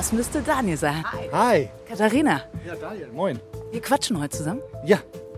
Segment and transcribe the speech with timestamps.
[0.00, 1.04] Das müsste Daniel sein.
[1.30, 1.68] Hi.
[1.86, 3.38] Katharina, Ja, Daniel, moin.
[3.70, 4.62] wir quatschen heute zusammen.
[4.82, 4.96] Ja,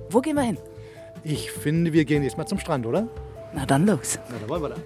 [0.09, 0.57] Wo gehen wir hin?
[1.25, 3.09] ich finde, wir gehen jetzt mal zum Strand, oder?
[3.53, 4.21] Na dann los.
[4.31, 4.77] Na, da wollen wir da.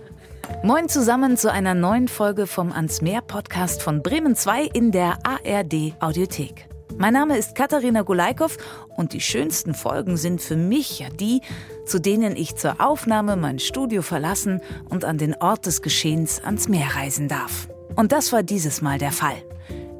[0.62, 5.18] Moin zusammen zu einer neuen Folge vom Ans Meer Podcast von Bremen 2 in der
[5.24, 6.70] ARD Audiothek.
[6.96, 8.56] Mein Name ist Katharina Gulaikow
[8.96, 11.42] und die schönsten Folgen sind für mich ja die,
[11.84, 16.66] zu denen ich zur Aufnahme mein Studio verlassen und an den Ort des Geschehens ans
[16.66, 17.68] Meer reisen darf.
[17.94, 19.36] Und das war dieses Mal der Fall.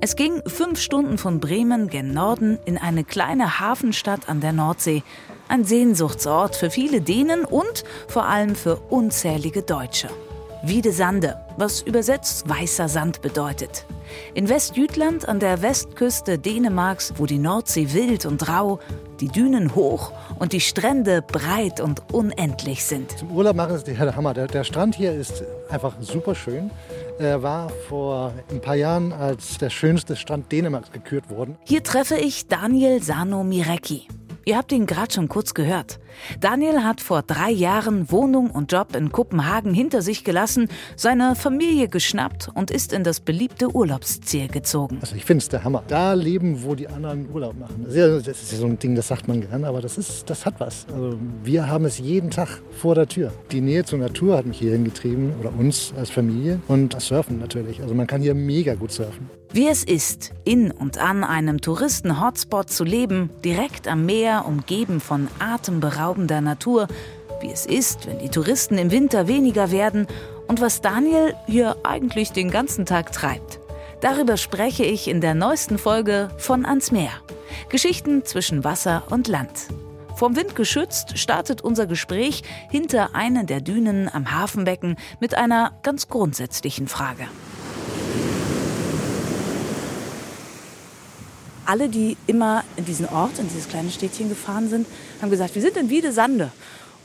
[0.03, 5.03] Es ging fünf Stunden von Bremen gen Norden in eine kleine Hafenstadt an der Nordsee.
[5.49, 10.09] Ein Sehnsuchtsort für viele Dänen und vor allem für unzählige Deutsche.
[10.63, 13.87] Wiede Sande, was übersetzt weißer Sand bedeutet.
[14.35, 18.81] In Westjütland an der Westküste Dänemarks, wo die Nordsee wild und rau,
[19.21, 23.19] die Dünen hoch und die Strände breit und unendlich sind.
[23.19, 24.35] Zum Urlaub machen ist der Hammer.
[24.35, 26.71] Der, der Strand hier ist einfach super schön.
[27.19, 31.57] Er war vor ein paar Jahren als der schönste Strand Dänemarks gekürt worden.
[31.65, 34.07] Hier treffe ich Daniel Sano Mirecki.
[34.49, 35.99] Ihr habt ihn gerade schon kurz gehört.
[36.39, 41.89] Daniel hat vor drei Jahren Wohnung und Job in Kopenhagen hinter sich gelassen, seine Familie
[41.89, 44.99] geschnappt und ist in das beliebte Urlaubsziel gezogen.
[45.01, 45.83] Also ich finde es der Hammer.
[45.89, 47.83] Da leben, wo die anderen Urlaub machen.
[47.83, 49.99] Das ist, ja, das ist ja so ein Ding, das sagt man gern, aber das,
[49.99, 50.87] ist, das hat was.
[50.95, 53.33] Also wir haben es jeden Tag vor der Tür.
[53.51, 57.41] Die Nähe zur Natur hat mich hierhin getrieben oder uns als Familie und das Surfen
[57.41, 57.83] natürlich.
[57.83, 59.29] Also man kann hier mega gut surfen.
[59.53, 65.29] Wie es ist, in und an einem Touristen-Hotspot zu leben, direkt am Meer, umgeben von
[65.39, 66.89] atemberaubender Natur,
[67.41, 70.07] wie es ist, wenn die Touristen im Winter weniger werden
[70.49, 73.61] und was Daniel hier eigentlich den ganzen Tag treibt.
[74.01, 77.13] Darüber spreche ich in der neuesten Folge von Ans Meer.
[77.69, 79.69] Geschichten zwischen Wasser und Land.
[80.17, 86.09] Vom Wind geschützt startet unser Gespräch hinter einer der Dünen am Hafenbecken mit einer ganz
[86.09, 87.27] grundsätzlichen Frage.
[91.67, 94.87] Alle, die immer in diesen Ort, in dieses kleine Städtchen gefahren sind,
[95.21, 96.51] haben gesagt, wir sind in Wiedesande.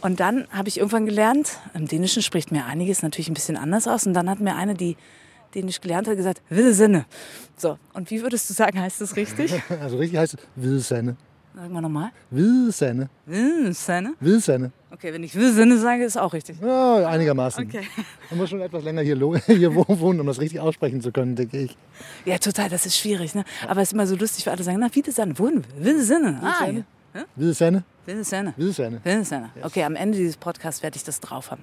[0.01, 3.87] Und dann habe ich irgendwann gelernt, im Dänischen spricht mir einiges natürlich ein bisschen anders
[3.87, 4.07] aus.
[4.07, 4.97] Und dann hat mir eine, die
[5.53, 7.05] Dänisch gelernt hat, gesagt, Wiedesande.
[7.57, 9.61] So, und wie würdest du sagen, heißt das richtig?
[9.81, 11.17] Also richtig heißt es Wilsenne.
[11.53, 12.11] Sag mal nochmal.
[12.29, 13.09] Wilsenne.
[13.25, 14.11] Wiedesande.
[14.19, 14.71] Wilsenne.
[14.89, 16.57] Okay, wenn ich Wiedesande sage, ist auch richtig.
[16.61, 17.65] Ja, einigermaßen.
[17.65, 17.81] Okay.
[18.29, 21.57] Man muss schon etwas länger hier, hier wohnen, um das richtig aussprechen zu können, denke
[21.59, 21.77] ich.
[22.25, 23.35] Ja, total, das ist schwierig.
[23.35, 23.43] Ne?
[23.67, 25.63] Aber es ist immer so lustig, weil alle sagen, na, Wiedesande, wohin?
[25.77, 26.39] Wiedesande.
[26.41, 26.85] Ah, Wiedesande?
[27.13, 27.23] ja.
[27.35, 27.83] Wilsenne.
[28.05, 28.53] Wiedesande.
[28.57, 28.99] Wilsenne.
[29.03, 29.49] Wiedesande.
[29.61, 31.61] Okay, am Ende dieses Podcasts werde ich das drauf haben.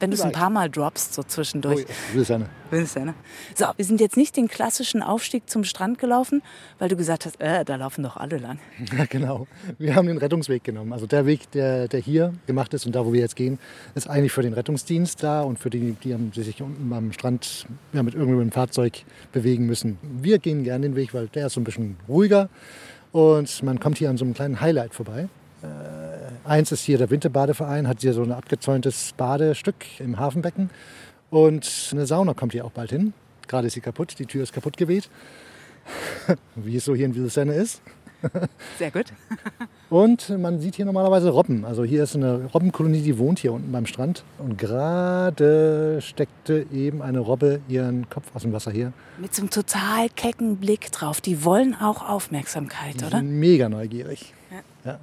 [0.00, 1.80] Wenn du es ein paar Mal droppst, so Oh, zwischendurch.
[1.80, 1.86] ja.
[2.14, 2.46] Wilsenne.
[2.70, 3.14] Wiedesande.
[3.54, 6.42] So, wir sind jetzt nicht den klassischen Aufstieg zum Strand gelaufen,
[6.78, 8.58] weil du gesagt hast, äh, da laufen doch alle lang.
[8.96, 9.46] Ja, genau.
[9.78, 10.92] Wir haben den Rettungsweg genommen.
[10.92, 13.58] Also der Weg, der, der hier gemacht ist und da, wo wir jetzt gehen,
[13.94, 17.66] ist eigentlich für den Rettungsdienst da und für die, die die sich unten am Strand
[17.92, 19.98] ja, mit irgendeinem Fahrzeug bewegen müssen.
[20.02, 22.48] Wir gehen gern den Weg, weil der ist so ein bisschen ruhiger
[23.12, 25.28] und man kommt hier an so einem kleinen Highlight vorbei.
[25.64, 30.70] Äh, eins ist hier der Winterbadeverein, hat hier so ein abgezäuntes Badestück im Hafenbecken
[31.30, 33.12] und eine Sauna kommt hier auch bald hin.
[33.48, 35.10] Gerade ist sie kaputt, die Tür ist kaputt geweht,
[36.54, 37.82] wie es so hier in Wiesenne ist.
[38.78, 39.06] Sehr gut.
[39.90, 41.66] Und man sieht hier normalerweise Robben.
[41.66, 44.24] Also hier ist eine Robbenkolonie, die wohnt hier unten beim Strand.
[44.38, 48.94] Und gerade steckte eben eine Robbe ihren Kopf aus dem Wasser hier.
[49.18, 51.20] Mit so einem total kecken Blick drauf.
[51.20, 53.18] Die wollen auch Aufmerksamkeit, Die oder?
[53.18, 54.32] sind mega neugierig.
[54.50, 54.92] Ja.
[54.92, 54.98] Ja,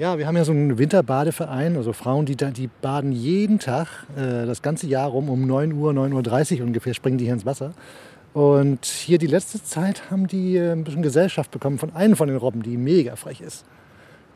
[0.00, 4.46] wir haben ja so einen Winterbadeverein, also Frauen, die, da, die baden jeden Tag äh,
[4.46, 7.74] das ganze Jahr rum, um 9 Uhr, 9.30 Uhr ungefähr, springen die hier ins Wasser.
[8.32, 12.28] Und hier die letzte Zeit haben die äh, ein bisschen Gesellschaft bekommen von einem von
[12.28, 13.66] den Robben, die mega frech ist.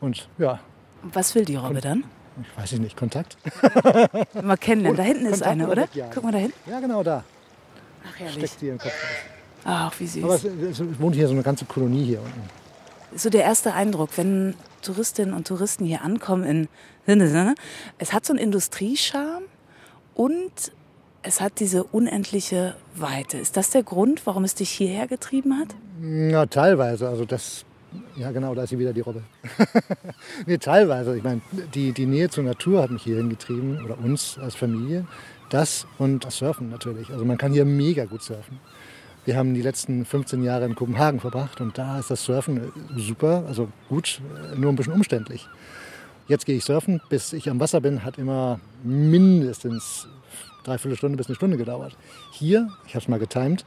[0.01, 0.59] Und ja,
[1.01, 2.03] Was will die Robbe dann?
[2.39, 3.35] ich weiß nicht, Kontakt?
[4.43, 4.97] Mal kennenlernen.
[4.97, 6.11] Da hinten ist Kontakt eine, oder wegjagen.
[6.13, 6.69] Guck mal da hinten.
[6.69, 7.23] Ja, genau da.
[8.07, 8.35] Ach, herrlich.
[8.35, 8.93] Steckt die ihren Kopf.
[9.63, 10.23] Ach, wie süß.
[10.23, 12.41] Aber es, es wohnt hier so eine ganze Kolonie hier unten.
[13.15, 14.53] so der erste Eindruck, wenn
[14.85, 16.67] Touristinnen und Touristen hier ankommen in
[17.97, 19.45] es hat so einen Industriescharme
[20.13, 20.71] und
[21.21, 23.37] es hat diese unendliche Weite.
[23.37, 25.69] Ist das der Grund, warum es dich hierher getrieben hat?
[26.01, 27.07] Ja, teilweise.
[27.07, 27.65] Also das,
[28.15, 29.23] ja genau, da ist sie wieder die Robbe.
[30.45, 31.17] nee, teilweise.
[31.17, 31.41] Ich meine,
[31.73, 35.05] die, die Nähe zur Natur hat mich hierhin getrieben oder uns als Familie.
[35.49, 37.11] Das und das Surfen natürlich.
[37.11, 38.59] Also man kann hier mega gut surfen.
[39.25, 42.99] Wir haben die letzten 15 Jahre in Kopenhagen verbracht und da ist das Surfen äh,
[42.99, 44.21] super, also gut,
[44.53, 45.47] äh, nur ein bisschen umständlich.
[46.27, 50.07] Jetzt gehe ich surfen, bis ich am Wasser bin, hat immer mindestens
[50.63, 51.97] dreiviertel Stunde bis eine Stunde gedauert.
[52.31, 53.65] Hier, ich habe es mal getimt,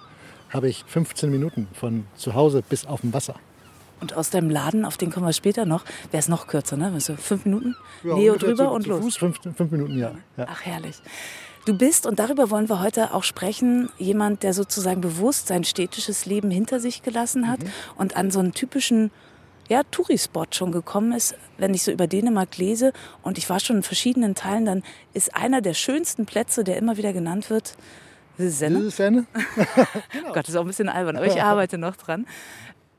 [0.50, 3.34] habe ich 15 Minuten von zu Hause bis auf dem Wasser.
[4.00, 7.00] Und aus deinem Laden, auf den kommen wir später noch, wäre es noch kürzer, ne?
[7.00, 7.74] Fünf Minuten?
[8.04, 9.00] Ja, Neo drüber zu, und zu los.
[9.00, 10.12] Fuß fünf, fünf Minuten, ja.
[10.36, 10.46] ja.
[10.48, 10.96] Ach, herrlich.
[11.68, 16.24] Du bist, und darüber wollen wir heute auch sprechen, jemand, der sozusagen bewusst sein städtisches
[16.24, 17.70] Leben hinter sich gelassen hat mhm.
[17.98, 19.10] und an so einen typischen
[19.68, 23.76] ja, Tourispot schon gekommen ist, wenn ich so über Dänemark lese und ich war schon
[23.76, 24.82] in verschiedenen Teilen, dann
[25.12, 27.76] ist einer der schönsten Plätze, der immer wieder genannt wird,
[28.38, 28.88] Senne.
[28.88, 29.26] Senne.
[30.10, 30.32] genau.
[30.32, 32.24] Gott, das ist auch ein bisschen albern, aber ich arbeite noch dran.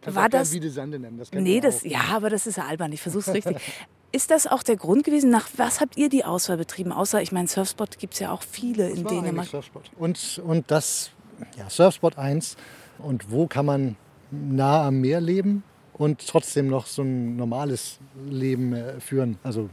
[0.02, 1.18] Kannst war das wie Sande nennen?
[1.18, 2.92] Das nee, das, ja, aber das ist ja albern.
[2.92, 3.58] Ich versuche es richtig.
[4.12, 5.30] Ist das auch der Grund gewesen?
[5.30, 6.92] Nach was habt ihr die Auswahl betrieben?
[6.92, 9.48] Außer, ich meine, Surfspot gibt es ja auch viele in Dänemark.
[9.48, 9.84] Surfspot.
[9.98, 11.12] Und, und das,
[11.58, 12.58] ja, Surfspot 1.
[12.98, 13.96] Und wo kann man
[14.32, 15.64] nah am Meer leben
[15.94, 19.38] und trotzdem noch so ein normales Leben äh, führen?
[19.44, 19.70] Also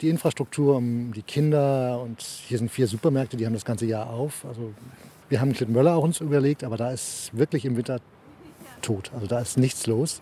[0.00, 4.10] die Infrastruktur um die Kinder und hier sind vier Supermärkte, die haben das ganze Jahr
[4.10, 4.44] auf.
[4.44, 4.72] Also
[5.28, 8.00] wir haben Klittenmöller auch uns überlegt, aber da ist wirklich im Winter
[8.82, 9.10] tot.
[9.14, 10.20] Also da ist nichts los.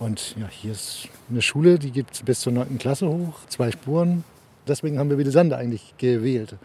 [0.00, 2.78] Und ja, hier ist eine Schule, die gibt es bis zur 9.
[2.78, 4.24] Klasse hoch, zwei Spuren.
[4.66, 6.56] Deswegen haben wir Wiedesande eigentlich gewählt.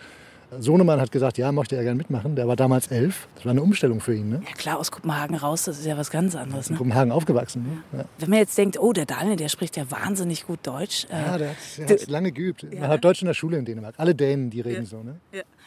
[0.60, 2.36] Sohnemann hat gesagt, ja, möchte er gerne mitmachen.
[2.36, 3.28] Der war damals elf.
[3.36, 4.30] Das war eine Umstellung für ihn.
[4.30, 4.42] Ne?
[4.48, 6.70] Ja klar, aus Kopenhagen raus, das ist ja was ganz anderes.
[6.70, 6.74] Ne?
[6.74, 7.64] In Kopenhagen aufgewachsen.
[7.64, 8.00] Ne?
[8.00, 8.06] Ja.
[8.20, 11.08] Wenn man jetzt denkt, oh, der Daniel, der spricht ja wahnsinnig gut Deutsch.
[11.10, 12.64] Ja, der hat es lange geübt.
[12.64, 12.82] Ja.
[12.82, 13.96] Man hat Deutsch in der Schule in Dänemark.
[13.98, 15.04] Alle Dänen, die reden so.
[15.04, 15.20] Ne?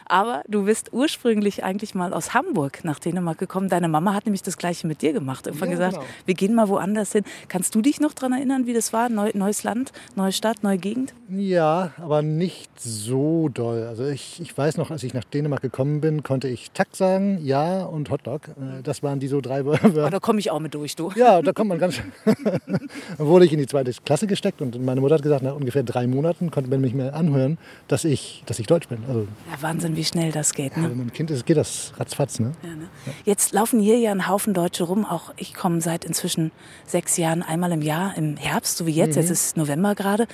[0.09, 3.69] Aber du bist ursprünglich eigentlich mal aus Hamburg nach Dänemark gekommen.
[3.69, 5.47] Deine Mama hat nämlich das Gleiche mit dir gemacht.
[5.47, 6.07] Irgendwann gesagt, genau.
[6.25, 7.25] wir gehen mal woanders hin.
[7.49, 9.09] Kannst du dich noch daran erinnern, wie das war?
[9.09, 11.15] Neu, neues Land, neue Stadt, neue Gegend?
[11.29, 13.85] Ja, aber nicht so doll.
[13.85, 17.39] Also ich, ich weiß noch, als ich nach Dänemark gekommen bin, konnte ich Takt sagen,
[17.43, 18.49] ja und Hotdog.
[18.49, 20.07] Äh, das waren die so drei Wörter.
[20.07, 21.13] Oh, da komme ich auch mit durch, du.
[21.17, 22.13] Ja, da kommt man ganz schön.
[22.25, 22.89] Dann
[23.19, 26.07] wurde ich in die zweite Klasse gesteckt und meine Mutter hat gesagt, nach ungefähr drei
[26.07, 28.99] Monaten konnte man mich mehr anhören, dass ich, dass ich Deutsch bin.
[29.09, 29.21] Also,
[29.51, 30.77] ja, Wahnsinn, wie schnell das geht.
[30.77, 30.85] Ne?
[30.85, 32.41] Ja, wenn man ein Kind ist, geht das ratzfatz.
[32.41, 32.53] Ne?
[32.63, 32.89] Ja, ne?
[33.25, 35.05] Jetzt laufen hier ja ein Haufen Deutsche rum.
[35.05, 36.51] Auch ich komme seit inzwischen
[36.87, 39.17] sechs Jahren einmal im Jahr im Herbst, so wie jetzt.
[39.17, 39.23] Mhm.
[39.23, 40.27] Jetzt ist November gerade,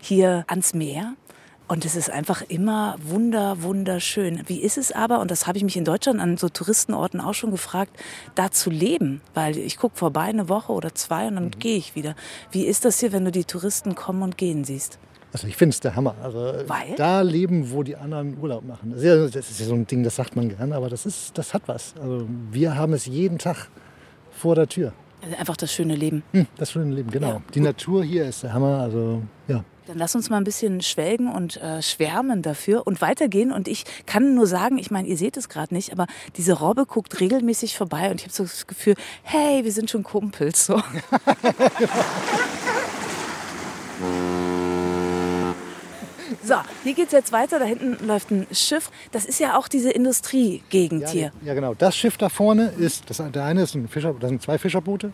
[0.00, 1.14] hier ans Meer.
[1.68, 4.42] Und es ist einfach immer wunder, wunderschön.
[4.46, 7.34] Wie ist es aber, und das habe ich mich in Deutschland an so Touristenorten auch
[7.34, 7.96] schon gefragt,
[8.34, 9.22] da zu leben?
[9.32, 11.58] Weil ich gucke vorbei eine Woche oder zwei und dann mhm.
[11.58, 12.14] gehe ich wieder.
[12.50, 14.98] Wie ist das hier, wenn du die Touristen kommen und gehen siehst?
[15.32, 16.14] Also ich finde es der Hammer.
[16.22, 16.94] Also Weil?
[16.96, 18.90] da leben, wo die anderen Urlaub machen.
[18.90, 21.06] Das ist, ja, das ist ja so ein Ding, das sagt man gern, aber das,
[21.06, 21.94] ist, das hat was.
[22.00, 23.68] Also wir haben es jeden Tag
[24.30, 24.92] vor der Tür.
[25.22, 26.22] Also einfach das schöne Leben.
[26.32, 27.28] Hm, das schöne Leben, genau.
[27.28, 27.42] Ja.
[27.54, 28.80] Die Natur hier ist der Hammer.
[28.80, 29.64] Also ja.
[29.86, 33.50] Dann lass uns mal ein bisschen schwelgen und äh, schwärmen dafür und weitergehen.
[33.50, 36.06] Und ich kann nur sagen, ich meine, ihr seht es gerade nicht, aber
[36.36, 40.04] diese Robbe guckt regelmäßig vorbei und ich habe so das Gefühl, hey, wir sind schon
[40.04, 40.66] Kumpels.
[40.66, 40.80] So.
[46.44, 47.58] So, hier geht es jetzt weiter.
[47.58, 48.90] Da hinten läuft ein Schiff.
[49.12, 51.32] Das ist ja auch diese Industriegegend ja, hier.
[51.44, 51.74] Ja, genau.
[51.74, 55.12] Das Schiff da vorne ist, das, der eine ist ein Fischer, das sind zwei Fischerboote.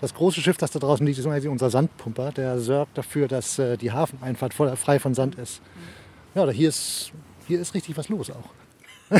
[0.00, 2.32] Das große Schiff, das da draußen liegt, ist unser Sandpumper.
[2.32, 5.60] Der sorgt dafür, dass äh, die Hafeneinfahrt voll, frei von Sand ist.
[6.34, 7.12] Ja, hier ist,
[7.46, 8.50] hier ist richtig was los auch.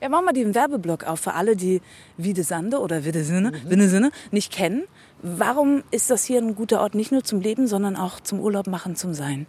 [0.00, 1.80] Ja, machen wir den Werbeblock auf für alle, die
[2.18, 3.70] Wiedesande oder Wiedesinde, mhm.
[3.70, 4.84] Wiedesinde nicht kennen.
[5.22, 8.66] Warum ist das hier ein guter Ort, nicht nur zum Leben, sondern auch zum Urlaub
[8.66, 9.46] machen, zum Sein?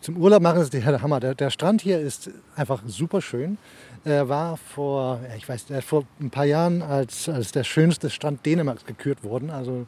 [0.00, 1.20] Zum Urlaub machen ist der Hammer.
[1.20, 3.58] Der, der Strand hier ist einfach super schön.
[4.04, 8.84] Er war vor, ich weiß, vor ein paar Jahren als, als der schönste Strand Dänemarks
[8.84, 9.50] gekürt worden.
[9.50, 9.86] Also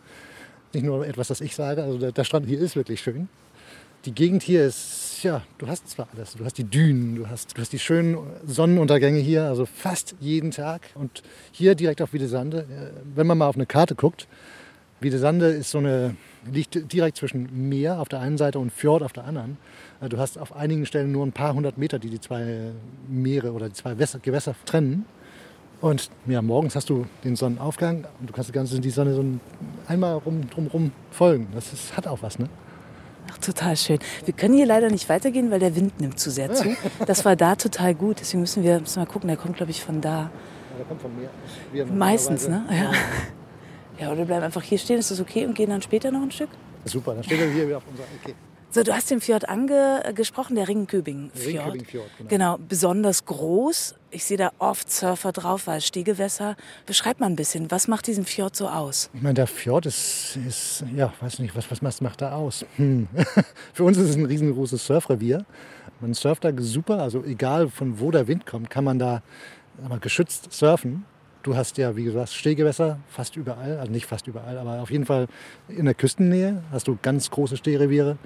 [0.73, 1.83] nicht nur etwas, das ich sage.
[1.83, 3.29] Also der, der Strand hier ist wirklich schön.
[4.05, 6.35] Die Gegend hier ist, ja, du hast zwar alles.
[6.35, 10.51] Du hast die Dünen, du hast, du hast die schönen Sonnenuntergänge hier, also fast jeden
[10.51, 10.83] Tag.
[10.95, 14.29] Und hier direkt auf Wiedesande, äh, wenn man mal auf eine Karte guckt,
[15.01, 16.17] Wiedesande ist so eine,
[16.51, 19.59] liegt direkt zwischen Meer auf der einen Seite und Fjord auf der anderen.
[20.09, 22.73] Du hast auf einigen Stellen nur ein paar hundert Meter, die die zwei
[23.09, 25.07] Meere oder die zwei Gewässer trennen.
[25.81, 29.25] Und ja, morgens hast du den Sonnenaufgang und du kannst die ganze die Sonne so
[29.87, 31.49] einmal rum, drumherum folgen.
[31.55, 32.49] Das ist, hat auch was, ne?
[33.31, 33.99] Ach, total schön.
[34.25, 36.75] Wir können hier leider nicht weitergehen, weil der Wind nimmt zu sehr zu.
[37.07, 38.21] Das war da total gut.
[38.21, 39.29] Deswegen müssen wir müssen mal gucken.
[39.29, 40.23] Der kommt, glaube ich, von da.
[40.23, 40.31] Ja,
[40.79, 41.87] der kommt von mir.
[41.87, 42.65] Meistens, ne?
[42.71, 42.93] Ja.
[43.97, 44.99] Ja, oder wir bleiben einfach hier stehen.
[44.99, 46.49] Ist das okay und gehen dann später noch ein Stück?
[46.85, 48.07] Super, dann stehen wir hier wieder auf unserer.
[48.21, 48.35] Okay.
[48.75, 51.75] So, du hast den Fjord angesprochen, der Ringköbing-Fjord.
[51.75, 52.29] Ringköbing-Fjord, genau.
[52.29, 52.59] genau.
[52.59, 53.95] besonders groß.
[54.11, 56.57] Ich sehe da oft Surfer drauf, weil Stehgewässer.
[56.85, 59.11] Beschreib mal ein bisschen, was macht diesen Fjord so aus?
[59.15, 62.67] Ich meine, der Fjord ist, ist ja, weiß nicht, was, was macht da aus?
[62.75, 63.07] Hm.
[63.73, 65.45] Für uns ist es ein riesengroßes Surfrevier.
[66.01, 69.23] Man surft da super, also egal von wo der Wind kommt, kann man da
[70.01, 71.05] geschützt surfen.
[71.45, 75.07] Du hast ja, wie gesagt, Stehgewässer fast überall, also nicht fast überall, aber auf jeden
[75.07, 75.29] Fall
[75.69, 78.19] in der Küstennähe hast du ganz große Stehreviere.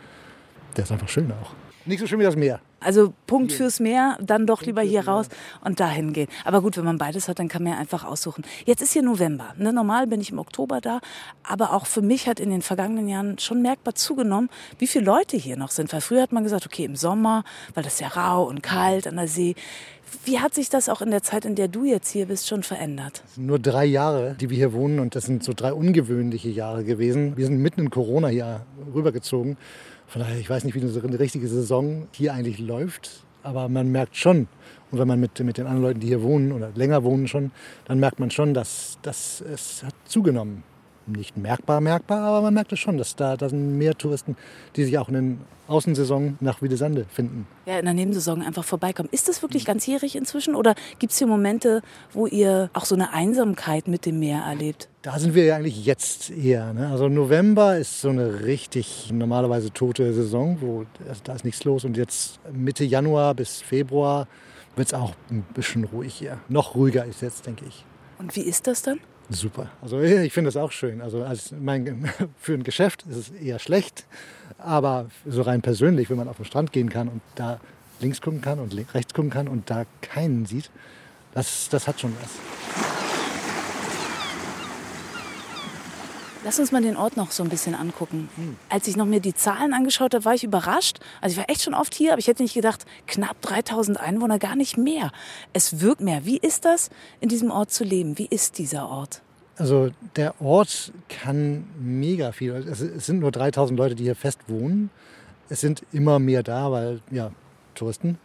[0.77, 1.55] Der ist einfach schön auch.
[1.89, 2.61] Nicht so schön wie das Meer.
[2.81, 5.29] Also Punkt fürs Meer, dann doch lieber hier raus
[5.65, 6.29] und dahin gehen.
[6.45, 8.45] Aber gut, wenn man beides hat, dann kann man ja einfach aussuchen.
[8.67, 9.55] Jetzt ist hier November.
[9.57, 9.73] Ne?
[9.73, 11.01] Normal bin ich im Oktober da,
[11.43, 15.39] aber auch für mich hat in den vergangenen Jahren schon merkbar zugenommen, wie viele Leute
[15.39, 15.91] hier noch sind.
[15.91, 19.17] Weil früher hat man gesagt, okay, im Sommer, weil das ja rau und kalt an
[19.17, 19.55] der See.
[20.27, 22.63] Wie hat sich das auch in der Zeit, in der du jetzt hier bist, schon
[22.63, 23.23] verändert?
[23.37, 27.37] Nur drei Jahre, die wir hier wohnen und das sind so drei ungewöhnliche Jahre gewesen.
[27.39, 29.57] Wir sind mitten in Corona hier rübergezogen
[30.09, 34.17] von daher, ich weiß nicht, wie eine richtige Saison hier eigentlich läuft, aber man merkt
[34.17, 34.49] schon,
[34.91, 37.51] und wenn man mit, mit den anderen Leuten, die hier wohnen oder länger wohnen schon,
[37.85, 40.63] dann merkt man schon, dass, dass es hat zugenommen
[41.17, 44.37] nicht merkbar, merkbar, aber man merkt es schon, dass da, da sind mehr Touristen,
[44.77, 47.47] die sich auch in den Außensaison nach Wiedesande finden.
[47.67, 49.09] Ja, in der Nebensaison einfach vorbeikommen.
[49.13, 53.13] Ist das wirklich ganzjährig inzwischen oder gibt es hier Momente, wo ihr auch so eine
[53.13, 54.89] Einsamkeit mit dem Meer erlebt?
[55.03, 56.73] Da sind wir ja eigentlich jetzt eher.
[56.73, 56.89] Ne?
[56.89, 61.85] Also November ist so eine richtig normalerweise tote Saison, wo also da ist nichts los.
[61.85, 64.27] Und jetzt Mitte Januar bis Februar
[64.75, 66.39] wird es auch ein bisschen ruhig hier.
[66.49, 67.85] Noch ruhiger ist jetzt, denke ich.
[68.19, 69.01] Und wie ist das dann?
[69.31, 69.71] Super.
[69.83, 71.03] Also ich finde das auch schön.
[71.03, 74.07] Also als mein, für ein Geschäft ist es eher schlecht,
[74.59, 77.61] aber so rein persönlich, wenn man auf den Strand gehen kann und da
[78.01, 80.71] links gucken kann und rechts gucken kann und da keinen sieht,
[81.35, 83.08] das, das hat schon was.
[86.49, 88.31] Lass uns mal den Ort noch so ein bisschen angucken.
[88.37, 88.57] Hm.
[88.71, 90.99] Als ich noch mir die Zahlen angeschaut habe, war ich überrascht.
[91.21, 94.39] Also ich war echt schon oft hier, aber ich hätte nicht gedacht, knapp 3000 Einwohner,
[94.39, 95.13] gar nicht mehr.
[95.53, 96.25] Es wirkt mehr.
[96.25, 96.89] Wie ist das,
[97.21, 98.17] in diesem Ort zu leben?
[98.17, 99.21] Wie ist dieser Ort?
[99.59, 102.53] Also der Ort kann mega viel.
[102.53, 104.89] Es sind nur 3000 Leute, die hier fest wohnen.
[105.51, 107.31] Es sind immer mehr da, weil ja,
[107.75, 108.17] Touristen.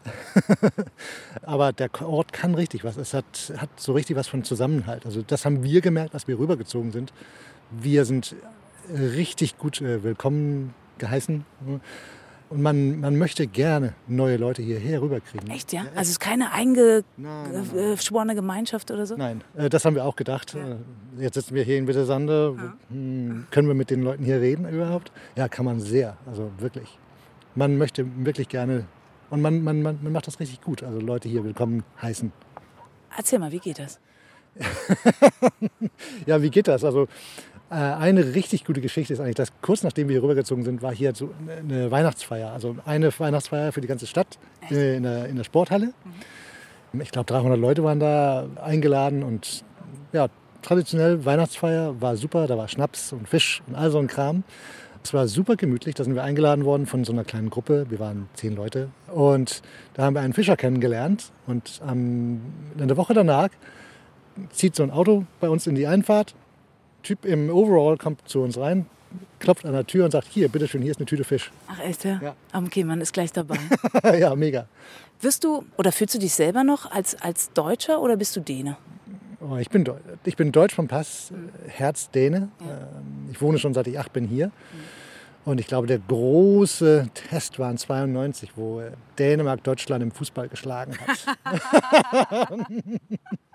[1.41, 2.95] Aber der Ort kann richtig was.
[2.95, 5.05] Es hat, hat so richtig was von Zusammenhalt.
[5.05, 7.11] Also das haben wir gemerkt, als wir rübergezogen sind.
[7.81, 8.35] Wir sind
[8.89, 11.43] richtig gut äh, willkommen geheißen.
[12.49, 15.49] Und man, man möchte gerne neue Leute hierher rüberkriegen.
[15.49, 15.81] Echt, ja?
[15.95, 19.15] Also es ist keine eingeschworene Gemeinschaft oder so?
[19.15, 20.53] Nein, äh, das haben wir auch gedacht.
[20.53, 20.73] Ja.
[20.73, 20.75] Äh,
[21.19, 22.55] jetzt sitzen wir hier in Wittesande.
[22.55, 22.73] Ja.
[22.89, 25.11] Hm, können wir mit den Leuten hier reden überhaupt?
[25.35, 26.17] Ja, kann man sehr.
[26.27, 26.99] Also wirklich.
[27.55, 28.85] Man möchte wirklich gerne
[29.29, 30.83] und man, man, man, man macht das richtig gut.
[30.83, 32.31] Also Leute hier willkommen heißen.
[33.17, 33.99] Erzähl mal, wie geht das?
[36.27, 36.83] ja, wie geht das?
[36.83, 37.07] Also äh,
[37.69, 41.15] eine richtig gute Geschichte ist eigentlich, dass kurz nachdem wir hier rübergezogen sind, war hier
[41.15, 42.51] so eine Weihnachtsfeier.
[42.51, 44.37] Also eine Weihnachtsfeier für die ganze Stadt
[44.69, 45.87] äh, in der, in der Sporthalle.
[45.87, 47.01] Mhm.
[47.01, 49.63] Ich glaube, 300 Leute waren da eingeladen und
[50.11, 50.27] ja,
[50.61, 52.45] traditionell Weihnachtsfeier war super.
[52.45, 54.43] Da war Schnaps und Fisch und all so ein Kram.
[55.03, 55.95] Es war super gemütlich.
[55.95, 57.87] Da sind wir eingeladen worden von so einer kleinen Gruppe.
[57.89, 58.89] Wir waren zehn Leute.
[59.11, 59.61] Und
[59.95, 61.31] da haben wir einen Fischer kennengelernt.
[61.47, 62.41] Und ähm,
[62.77, 63.49] in der Woche danach
[64.51, 66.35] zieht so ein Auto bei uns in die Einfahrt
[67.03, 68.85] Typ im Overall kommt zu uns rein,
[69.39, 71.51] klopft an der Tür und sagt, hier, bitteschön, hier ist eine Tüte Fisch.
[71.67, 72.19] Ach echt, ja?
[72.21, 72.35] ja.
[72.53, 73.57] Okay, man ist gleich dabei.
[74.17, 74.67] ja, mega.
[75.21, 78.77] Wirst du, oder fühlst du dich selber noch als, als Deutscher oder bist du Däne?
[79.39, 79.85] Oh, ich, bin,
[80.23, 81.33] ich bin Deutsch vom Pass,
[81.67, 82.49] Herz Däne.
[82.61, 82.65] Ja.
[82.65, 84.51] Ähm, ich wohne schon seit ich acht bin hier.
[85.45, 88.81] Und ich glaube, der große Test war in 92, wo
[89.19, 91.37] Dänemark Deutschland im Fußball geschlagen hat.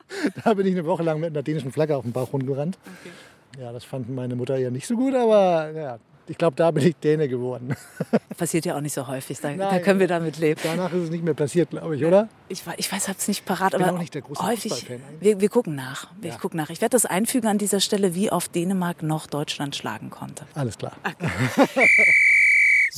[0.45, 2.79] da bin ich eine Woche lang mit einer dänischen Flagge auf dem Bauch rumgerannt.
[3.03, 3.11] Okay.
[3.59, 6.87] Ja, das fand meine Mutter ja nicht so gut, aber ja, ich glaube, da bin
[6.87, 7.75] ich Däne geworden.
[8.37, 10.61] Passiert ja auch nicht so häufig, da, Nein, da können wir damit leben.
[10.63, 12.29] Danach ist es nicht mehr passiert, glaube ich, oder?
[12.49, 14.87] Ich, ich weiß, habe es nicht parat, ich bin aber auch nicht der große häufig.
[15.21, 16.09] Wir, wir, gucken nach.
[16.21, 16.37] Wir ja.
[16.37, 16.69] gucken nach.
[16.71, 20.45] Ich werde das einfügen an dieser Stelle, wie oft Dänemark noch Deutschland schlagen konnte.
[20.55, 20.93] Alles klar.
[21.03, 21.89] Okay.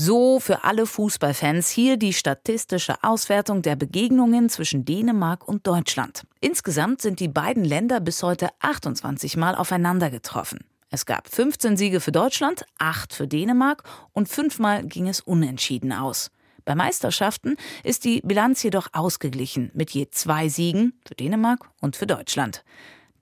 [0.02, 6.22] So für alle Fußballfans hier die statistische Auswertung der Begegnungen zwischen Dänemark und Deutschland.
[6.40, 10.60] Insgesamt sind die beiden Länder bis heute 28 Mal aufeinander getroffen.
[10.88, 13.82] Es gab 15 Siege für Deutschland, 8 für Dänemark
[14.14, 16.30] und fünfmal ging es unentschieden aus.
[16.64, 22.06] Bei Meisterschaften ist die Bilanz jedoch ausgeglichen mit je zwei Siegen für Dänemark und für
[22.06, 22.64] Deutschland.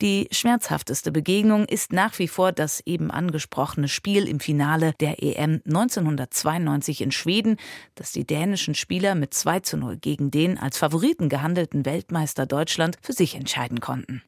[0.00, 5.60] Die schmerzhafteste Begegnung ist nach wie vor das eben angesprochene Spiel im Finale der EM
[5.66, 7.56] 1992 in Schweden,
[7.96, 12.96] das die dänischen Spieler mit 2 zu 0 gegen den als Favoriten gehandelten Weltmeister Deutschland
[13.02, 14.22] für sich entscheiden konnten.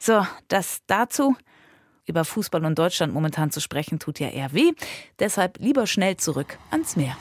[0.00, 1.36] So, das dazu.
[2.04, 4.72] Über Fußball und Deutschland momentan zu sprechen, tut ja eher weh.
[5.20, 7.16] Deshalb lieber schnell zurück ans Meer.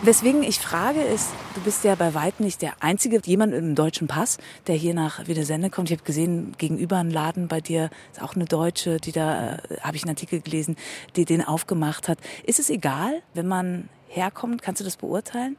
[0.00, 3.74] Weswegen ich frage ist, du bist ja bei weitem nicht der einzige jemand mit einem
[3.74, 4.38] deutschen Pass,
[4.68, 5.90] der hier nach Wiedersende kommt.
[5.90, 9.80] Ich habe gesehen, gegenüber ein Laden bei dir ist auch eine Deutsche, die da, äh,
[9.80, 10.76] habe ich einen Artikel gelesen,
[11.16, 12.18] die den aufgemacht hat.
[12.44, 15.56] Ist es egal, wenn man herkommt, kannst du das beurteilen,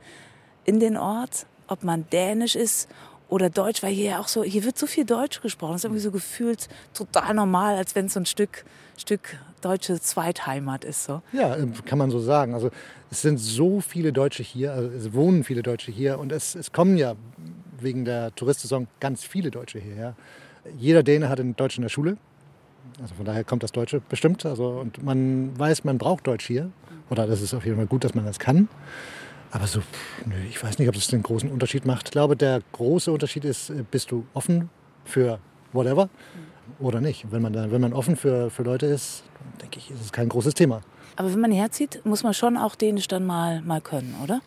[0.64, 2.88] in den Ort, ob man dänisch ist
[3.28, 5.74] oder Deutsch, weil hier ja auch so, hier wird so viel Deutsch gesprochen.
[5.74, 8.64] Das ist irgendwie so gefühlt total normal, als wenn es so ein Stück,
[8.98, 11.04] Stück deutsche Zweitheimat ist.
[11.04, 11.22] So.
[11.34, 12.54] Ja, äh, kann man so sagen.
[12.54, 12.70] Also
[13.12, 16.72] es sind so viele Deutsche hier, also es wohnen viele Deutsche hier und es, es
[16.72, 17.16] kommen ja
[17.80, 20.16] wegen der Touristsaison ganz viele Deutsche hierher.
[20.78, 22.18] Jeder Däne hat einen Deutsch in der Schule.
[23.02, 24.46] Also von daher kommt das Deutsche bestimmt.
[24.46, 26.72] Also, und man weiß, man braucht Deutsch hier.
[27.10, 28.68] Oder das ist auf jeden Fall gut, dass man das kann.
[29.52, 29.82] Aber so,
[30.26, 32.10] nö, ich weiß nicht, ob das den großen Unterschied macht.
[32.10, 34.70] Ich glaube, der große Unterschied ist, äh, bist du offen
[35.06, 35.40] für
[35.74, 36.10] whatever
[36.80, 37.32] oder nicht.
[37.32, 39.24] Wenn man, da, wenn man offen für, für Leute ist,
[39.62, 40.82] denke ich, ist es kein großes Thema.
[41.16, 44.42] Aber wenn man herzieht, muss man schon auch Dänisch dann mal, mal können, oder?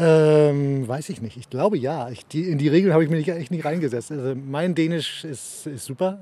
[0.00, 1.36] Ähm, weiß ich nicht.
[1.36, 2.08] Ich glaube ja.
[2.10, 4.12] Ich, die, in die Regeln habe ich mich echt nicht reingesetzt.
[4.12, 6.20] Also mein Dänisch ist, ist super.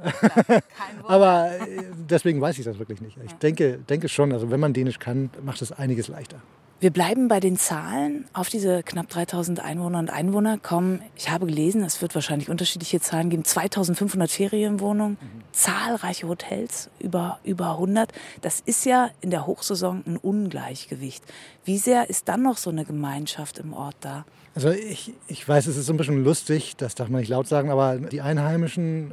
[0.49, 0.61] Ja,
[1.07, 3.19] Aber äh, deswegen weiß ich das wirklich nicht.
[3.25, 6.41] Ich denke, denke schon, also wenn man Dänisch kann, macht es einiges leichter.
[6.79, 8.27] Wir bleiben bei den Zahlen.
[8.35, 13.01] Auf diese knapp 3000 Einwohner und Einwohner kommen, ich habe gelesen, es wird wahrscheinlich unterschiedliche
[13.01, 15.43] Zahlen geben, 2500 Ferienwohnungen, mhm.
[15.53, 18.13] zahlreiche Hotels, über, über 100.
[18.43, 21.25] Das ist ja in der Hochsaison ein Ungleichgewicht.
[21.65, 24.27] Wie sehr ist dann noch so eine Gemeinschaft im Ort da?
[24.55, 27.71] Also ich, ich weiß, es ist ein bisschen lustig, das darf man nicht laut sagen,
[27.71, 29.13] aber die Einheimischen,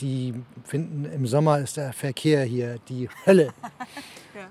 [0.00, 0.32] die
[0.64, 3.52] finden im Sommer ist der Verkehr hier die Hölle.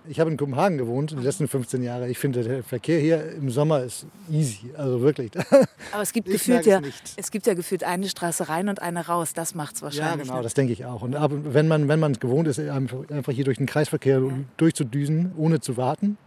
[0.07, 2.09] Ich habe in Kopenhagen gewohnt in den letzten 15 Jahren.
[2.09, 5.31] Ich finde, der Verkehr hier im Sommer ist easy, also wirklich.
[5.91, 6.81] Aber es gibt, gefühlt ja,
[7.15, 9.33] es gibt ja gefühlt eine Straße rein und eine raus.
[9.33, 10.17] Das macht es wahrscheinlich.
[10.19, 10.43] Ja, genau, ne?
[10.43, 11.01] das denke ich auch.
[11.01, 11.15] Und
[11.53, 14.31] wenn man wenn man es gewohnt ist, einfach hier durch den Kreisverkehr ja.
[14.57, 16.17] durchzudüsen, ohne zu warten,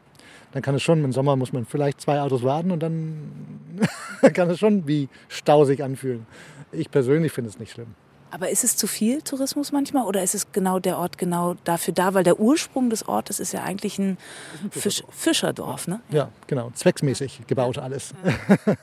[0.53, 3.31] dann kann es schon, im Sommer muss man vielleicht zwei Autos warten und dann
[4.35, 6.27] kann es schon wie Stau sich anfühlen.
[6.73, 7.95] Ich persönlich finde es nicht schlimm.
[8.31, 11.95] Aber ist es zu viel Tourismus manchmal oder ist es genau der Ort genau dafür
[11.95, 12.15] da?
[12.15, 14.19] Weil der Ursprung des Ortes ist ja eigentlich ein,
[14.63, 16.01] ein Fisch, Fischerdorf, ne?
[16.11, 16.71] Ja, genau.
[16.75, 18.15] Zwecksmäßig gebaut alles.
[18.25, 18.75] Ja,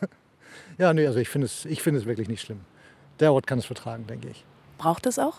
[0.77, 2.61] ja nee, also ich finde es, find es wirklich nicht schlimm.
[3.19, 4.43] Der Ort kann es vertragen, denke ich.
[4.77, 5.37] Braucht es auch?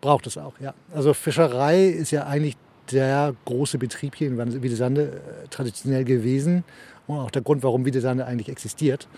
[0.00, 0.74] Braucht es auch, ja.
[0.94, 2.56] Also Fischerei ist ja eigentlich
[2.90, 6.64] der große Betrieb hier in Wiedesande äh, traditionell gewesen
[7.06, 9.08] und auch der Grund, warum Wiedesande eigentlich existiert.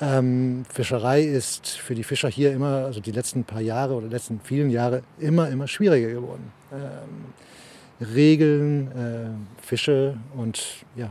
[0.00, 4.40] Ähm, Fischerei ist für die Fischer hier immer, also die letzten paar Jahre oder letzten
[4.40, 6.52] vielen Jahre, immer, immer schwieriger geworden.
[6.72, 11.10] Ähm, Regeln, äh, Fische und ja,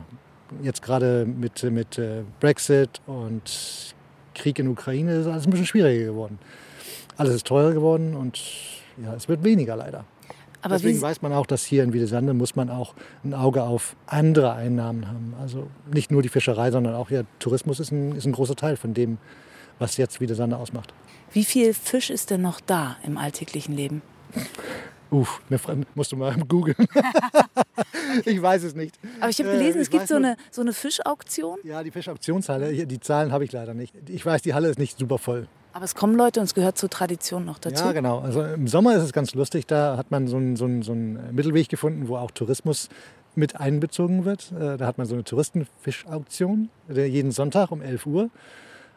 [0.62, 3.95] jetzt gerade mit, mit äh, Brexit und
[4.36, 6.39] Krieg in Ukraine ist alles ein bisschen schwieriger geworden.
[7.15, 8.41] Alles ist teurer geworden und
[9.01, 10.05] ja, es wird weniger leider.
[10.63, 12.95] Aber Deswegen weiß man auch, dass hier in Wiedesande muss man auch
[13.26, 15.34] ein Auge auf andere Einnahmen haben.
[15.41, 18.78] Also nicht nur die Fischerei, sondern auch ja, Tourismus ist ein, ist ein großer Teil
[18.78, 19.17] von dem,
[19.78, 20.93] was jetzt Wiedesande ausmacht.
[21.34, 24.02] Wie viel Fisch ist denn noch da im alltäglichen Leben?
[25.12, 25.41] Uff,
[25.95, 26.88] musst du mal googeln.
[28.26, 28.97] ich weiß es nicht.
[29.19, 31.60] Aber ich habe gelesen, äh, es gibt so eine, so eine Fischauktion.
[31.63, 33.93] Ja, die Fischauktionshalle, die Zahlen habe ich leider nicht.
[34.08, 35.49] Ich weiß, die Halle ist nicht super voll.
[35.73, 37.83] Aber es kommen Leute und es gehört zur Tradition noch dazu.
[37.83, 38.19] Ja, genau.
[38.19, 39.65] Also im Sommer ist es ganz lustig.
[39.65, 42.89] Da hat man so einen, so einen, so einen Mittelweg gefunden, wo auch Tourismus
[43.36, 44.51] mit einbezogen wird.
[44.51, 48.29] Äh, da hat man so eine Touristenfischauktion jeden Sonntag um 11 Uhr,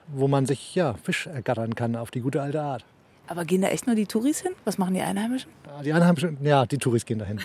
[0.09, 2.85] wo man sich ja, Fisch ergattern kann auf die gute alte Art.
[3.29, 4.53] Aber gehen da echt nur die Touris hin?
[4.65, 5.51] Was machen die Einheimischen?
[5.83, 7.41] Die Einheimischen, ja, die Touris gehen da hin.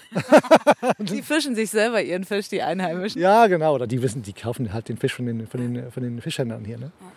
[1.00, 3.20] die fischen sich selber ihren Fisch, die Einheimischen.
[3.20, 3.74] Ja, genau.
[3.74, 6.65] Oder die wissen, die kaufen halt den Fisch von den, von den, von den Fischhändlern
[6.65, 6.78] hier.
[6.78, 6.91] Ne?
[7.00, 7.12] Ja.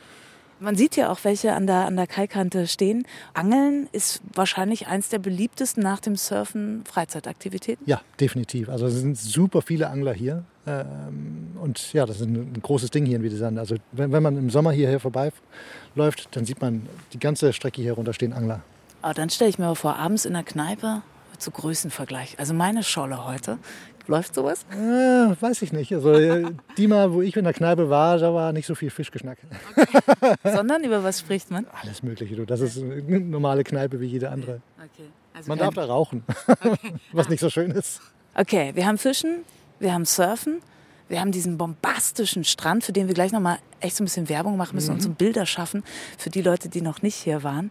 [0.64, 3.06] Man sieht ja auch welche an der, an der Kaikante stehen.
[3.34, 7.84] Angeln ist wahrscheinlich eins der beliebtesten nach dem Surfen Freizeitaktivitäten.
[7.86, 8.70] Ja, definitiv.
[8.70, 10.44] Also es sind super viele Angler hier.
[10.66, 13.60] Ähm, und ja, das ist ein großes Ding hier in Wiedesande.
[13.60, 17.92] Also wenn, wenn man im Sommer hierher vorbeiläuft, dann sieht man die ganze Strecke hier
[17.92, 18.62] runter stehen Angler.
[19.02, 21.02] Aber dann stelle ich mir vor, abends in der Kneipe
[21.38, 22.38] zu Größenvergleich.
[22.38, 23.58] Also meine Scholle heute,
[24.06, 24.66] Läuft sowas?
[24.70, 25.92] Äh, weiß ich nicht.
[25.94, 26.44] Also äh,
[26.76, 29.38] die Mal, wo ich in der Kneipe war, da war nicht so viel Fischgeschnack.
[29.76, 30.34] Okay.
[30.56, 31.66] Sondern über was spricht man?
[31.82, 32.36] Alles Mögliche.
[32.36, 32.44] Du.
[32.44, 34.60] Das ist eine normale Kneipe wie jede andere.
[34.78, 35.08] Okay.
[35.32, 36.94] Also man darf da rauchen, okay.
[37.12, 37.30] was ah.
[37.30, 38.00] nicht so schön ist.
[38.34, 39.44] Okay, wir haben Fischen,
[39.80, 40.60] wir haben Surfen,
[41.08, 44.56] wir haben diesen bombastischen Strand, für den wir gleich nochmal echt so ein bisschen Werbung
[44.56, 44.94] machen müssen mhm.
[44.94, 45.82] und so Bilder schaffen
[46.18, 47.70] für die Leute, die noch nicht hier waren.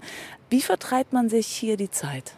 [0.50, 2.34] Wie vertreibt man sich hier die Zeit?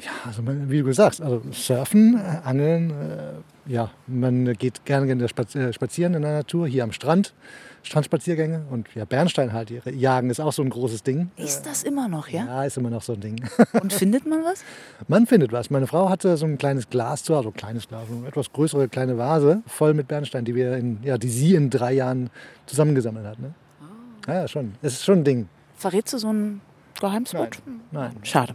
[0.00, 5.28] Ja, also wie du sagst, also Surfen, äh, Angeln, äh, ja, man geht gerne äh,
[5.72, 7.34] spazieren in der Natur, hier am Strand,
[7.82, 11.30] Strandspaziergänge und ja, Bernstein halt, jagen ist auch so ein großes Ding.
[11.36, 12.46] Ist das immer noch, ja?
[12.46, 13.44] Ja, ist immer noch so ein Ding.
[13.80, 14.64] Und findet man was?
[15.06, 15.70] Man findet was.
[15.70, 19.18] Meine Frau hatte so ein kleines Glas zu, also kleines Glas, eine etwas größere kleine
[19.18, 22.30] Vase voll mit Bernstein, die wir in, ja, die sie in drei Jahren
[22.66, 23.38] zusammengesammelt hat.
[23.38, 23.54] Ne?
[23.80, 24.30] Oh.
[24.30, 24.74] Ja, schon.
[24.82, 25.48] Es ist schon ein Ding.
[25.74, 26.60] Verrätst du so ein
[27.00, 27.58] Geheimspot?
[27.66, 27.80] Nein.
[27.90, 28.16] Nein.
[28.22, 28.54] Schade.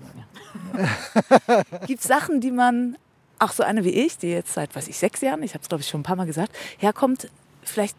[1.88, 2.98] Gibt es Sachen, die man,
[3.40, 5.70] auch so eine wie ich, die jetzt seit, weiß ich, sechs Jahren, ich habe es
[5.70, 7.30] glaube ich schon ein paar Mal gesagt, herkommt,
[7.64, 7.96] vielleicht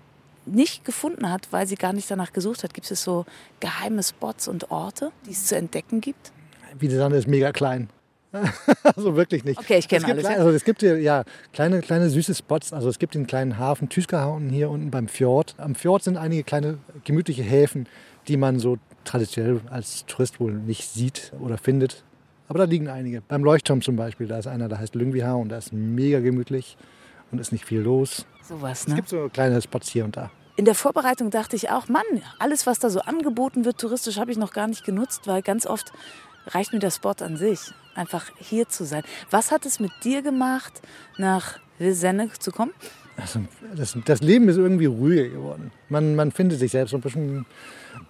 [0.46, 2.74] nicht gefunden hat, weil sie gar nicht danach gesucht hat?
[2.74, 3.24] Gibt es so
[3.60, 6.32] geheime Spots und Orte, die es zu entdecken gibt?
[6.78, 7.88] Wiedesande ist mega klein.
[8.82, 9.60] also wirklich nicht.
[9.60, 10.24] Okay, ich kenne alles.
[10.24, 10.40] kleine-.
[10.40, 12.72] Also es gibt hier ja kleine, kleine süße Spots.
[12.72, 15.54] Also es gibt den kleinen Hafen Tüskerhauen hier unten beim Fjord.
[15.58, 17.86] Am Fjord sind einige kleine gemütliche Häfen,
[18.28, 22.04] die man so traditionell als Tourist wohl nicht sieht oder findet.
[22.48, 23.22] Aber da liegen einige.
[23.22, 26.76] Beim Leuchtturm zum Beispiel, da ist einer, der heißt Lyngvihauen, da ist mega gemütlich
[27.30, 28.26] und ist nicht viel los.
[28.42, 28.96] Sowas, Es ne?
[28.96, 30.30] gibt so kleine Spots hier und da.
[30.56, 32.04] In der Vorbereitung dachte ich auch, Mann,
[32.38, 35.66] alles, was da so angeboten wird, touristisch, habe ich noch gar nicht genutzt, weil ganz
[35.66, 35.92] oft
[36.46, 39.02] reicht mir der Spot an sich, einfach hier zu sein.
[39.30, 40.80] Was hat es mit dir gemacht,
[41.18, 42.72] nach Vilsenne zu kommen?
[43.16, 43.40] Also
[43.76, 45.70] das, das Leben ist irgendwie ruhiger geworden.
[45.88, 47.46] Man, man findet sich selbst so ein bisschen,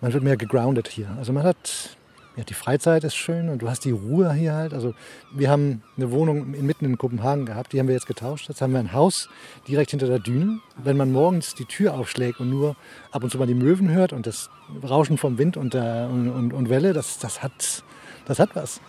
[0.01, 1.11] man wird mehr gegroundet hier.
[1.19, 1.97] Also man hat,
[2.37, 4.73] ja, die Freizeit ist schön und du hast die Ruhe hier halt.
[4.73, 4.95] Also
[5.35, 8.49] wir haben eine Wohnung mitten in Kopenhagen gehabt, die haben wir jetzt getauscht.
[8.49, 9.29] Jetzt haben wir ein Haus
[9.69, 10.61] direkt hinter der Düne.
[10.83, 12.75] Wenn man morgens die Tür aufschlägt und nur
[13.13, 14.49] ab und zu mal die Möwen hört und das
[14.83, 17.85] Rauschen vom Wind und, der, und, und, und Welle, das, das, hat,
[18.25, 18.81] das hat was.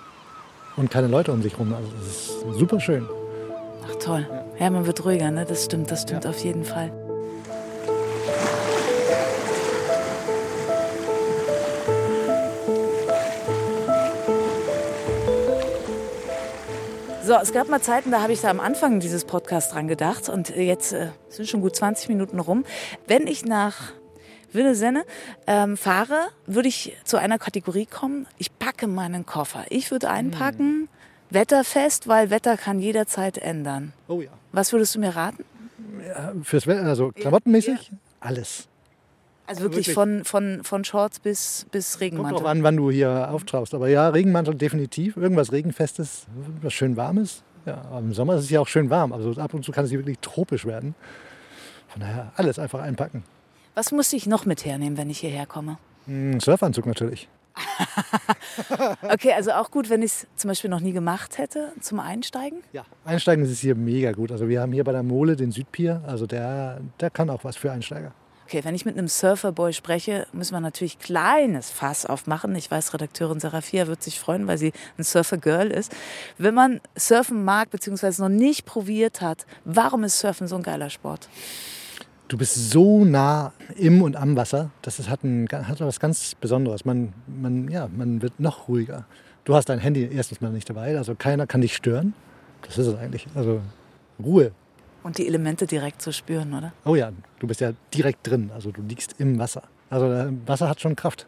[0.78, 1.74] Und keine Leute um sich rum.
[1.74, 3.06] Also das ist super schön.
[3.88, 4.28] Ach toll.
[4.60, 5.46] Ja, man wird ruhiger, ne?
[5.46, 6.92] Das stimmt, das stimmt auf jeden Fall.
[17.26, 20.30] So, es gab mal Zeiten, da habe ich da am Anfang dieses Podcasts dran gedacht
[20.30, 22.66] und jetzt äh, sind schon gut 20 Minuten rum.
[23.08, 23.94] Wenn ich nach
[24.52, 25.06] Vinnesenne
[25.48, 28.28] ähm, fahre, würde ich zu einer Kategorie kommen.
[28.38, 29.66] Ich packe meinen Koffer.
[29.70, 30.88] Ich würde einpacken,
[31.30, 33.94] wetterfest, weil Wetter kann jederzeit ändern.
[34.08, 34.32] Oh ja.
[34.52, 35.44] Was würdest du mir raten?
[36.44, 38.68] Fürs Wetter, also klamottenmäßig, alles.
[39.48, 39.94] Also wirklich, wirklich.
[39.94, 42.40] von, von, von Shorts bis, bis Kommt Regenmantel.
[42.40, 43.74] drauf an, wann du hier auftauchst.
[43.76, 45.18] Aber ja, Regenmantel definitiv.
[45.18, 46.26] Irgendwas Regenfestes,
[46.62, 47.44] was schön warmes.
[47.66, 49.14] Ja, aber im Sommer ist es ja auch schön warm.
[49.14, 50.96] Also ab und zu kann es hier wirklich tropisch werden.
[51.88, 53.24] Von daher alles einfach einpacken.
[53.76, 55.78] Was muss ich noch mit hernehmen, wenn ich hierher komme?
[56.08, 57.28] Ein Surfanzug natürlich.
[59.02, 62.60] Okay, also auch gut, wenn ich es zum Beispiel noch nie gemacht hätte zum Einsteigen.
[62.74, 62.86] Ja.
[63.04, 64.32] Einsteigen ist hier mega gut.
[64.32, 66.02] Also wir haben hier bei der Mole den Südpier.
[66.06, 68.14] Also der, der kann auch was für Einsteiger.
[68.48, 72.54] Okay, wenn ich mit einem Surferboy spreche, müssen wir natürlich kleines Fass aufmachen.
[72.56, 75.92] Ich weiß, Redakteurin Serafia wird sich freuen, weil sie ein Surfer-Girl ist.
[76.38, 80.92] Wenn man Surfen mag, beziehungsweise noch nicht probiert hat, warum ist Surfen so ein geiler
[80.92, 81.28] Sport?
[82.28, 86.34] Du bist so nah im und am Wasser, das ist, hat, ein, hat was ganz
[86.34, 86.84] Besonderes.
[86.84, 89.06] Man, man, ja, man wird noch ruhiger.
[89.44, 92.16] Du hast dein Handy erstens mal nicht dabei, also keiner kann dich stören.
[92.64, 93.28] Das ist es eigentlich.
[93.36, 93.62] Also
[94.24, 94.52] Ruhe.
[95.04, 96.74] Und die Elemente direkt zu spüren, oder?
[96.84, 99.62] Oh ja, du bist ja direkt drin, also du liegst im Wasser.
[99.92, 101.28] Also äh, Wasser hat schon Kraft.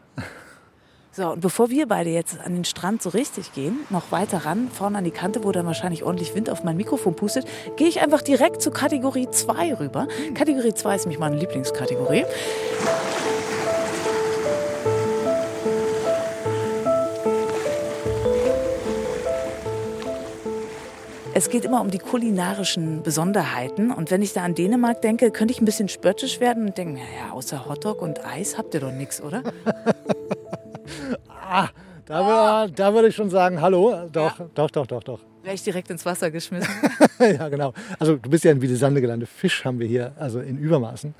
[1.18, 4.70] So, und bevor wir beide jetzt an den Strand so richtig gehen, noch weiter ran,
[4.70, 8.02] vorne an die Kante, wo dann wahrscheinlich ordentlich Wind auf mein Mikrofon pustet, gehe ich
[8.02, 10.08] einfach direkt zu Kategorie 2 rüber.
[10.36, 12.24] Kategorie 2 ist nämlich meine Lieblingskategorie.
[21.34, 23.90] Es geht immer um die kulinarischen Besonderheiten.
[23.90, 26.94] Und wenn ich da an Dänemark denke, könnte ich ein bisschen spöttisch werden und denken,
[26.94, 29.42] naja, außer Hotdog und Eis habt ihr doch nichts, oder?
[32.06, 34.08] Da, wür- da würde ich schon sagen, hallo.
[34.12, 35.20] Doch, doch, doch, doch, doch.
[35.44, 36.74] Wäre ich direkt ins Wasser geschmissen.
[37.20, 37.74] ja, genau.
[38.00, 39.30] Also du bist ja in Wiedesande gelandet.
[39.30, 41.14] Fisch haben wir hier, also in Übermaßen.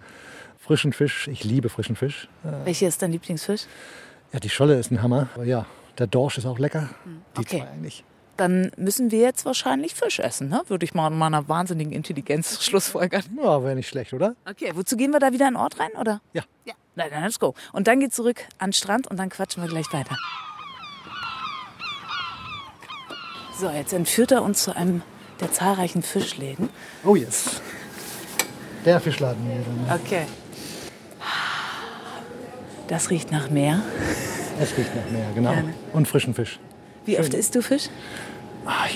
[0.60, 2.28] Frischen Fisch, ich liebe frischen Fisch.
[2.66, 3.64] Welcher ist dein Lieblingsfisch?
[4.34, 5.30] Ja, die Scholle ist ein Hammer.
[5.36, 5.66] Aber ja,
[5.98, 6.90] der Dorsch ist auch lecker.
[7.38, 7.60] Die Okay.
[7.60, 8.04] zwei eigentlich.
[8.36, 10.62] Dann müssen wir jetzt wahrscheinlich Fisch essen, ne?
[10.68, 13.24] würde ich mal an meiner wahnsinnigen Intelligenz schlussfolgern.
[13.42, 14.36] Ja, wäre nicht schlecht, oder?
[14.50, 16.22] Okay, wozu gehen wir da wieder in den Ort rein, oder?
[16.34, 16.44] Ja.
[16.66, 16.74] Ja.
[16.98, 17.54] Na, dann let's go.
[17.74, 20.18] Und dann geht's zurück an den Strand und dann quatschen wir gleich weiter.
[23.60, 25.04] So, jetzt entführt er uns zu einem
[25.40, 26.70] der zahlreichen Fischläden.
[27.06, 27.62] Oh yes.
[28.84, 29.62] Der Fischladen hier.
[29.88, 30.00] Dann.
[30.00, 30.26] Okay.
[32.88, 33.84] Das riecht nach Meer.
[34.60, 35.52] Es riecht nach mehr, genau.
[35.52, 35.74] Ja, ne?
[35.94, 36.60] Und frischen Fisch.
[37.06, 37.90] Wie oft isst du Fisch?
[38.66, 38.88] Ah,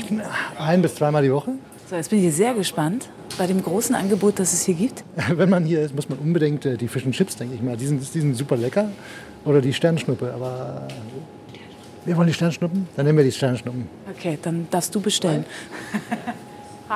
[0.58, 1.52] ein bis zweimal die Woche.
[1.91, 5.04] So, jetzt bin ich sehr gespannt bei dem großen Angebot, das es hier gibt.
[5.27, 7.75] Wenn man hier ist, muss man unbedingt äh, die Fish and Chips, denke ich mal.
[7.75, 8.89] Die sind, die sind super lecker.
[9.43, 10.34] Oder die Sternschnuppe.
[10.34, 10.88] Aber
[12.06, 12.88] wir wollen die Sternschnuppen?
[12.95, 13.89] Dann nehmen wir die Sternschnuppen.
[14.10, 15.43] Okay, dann darfst du bestellen.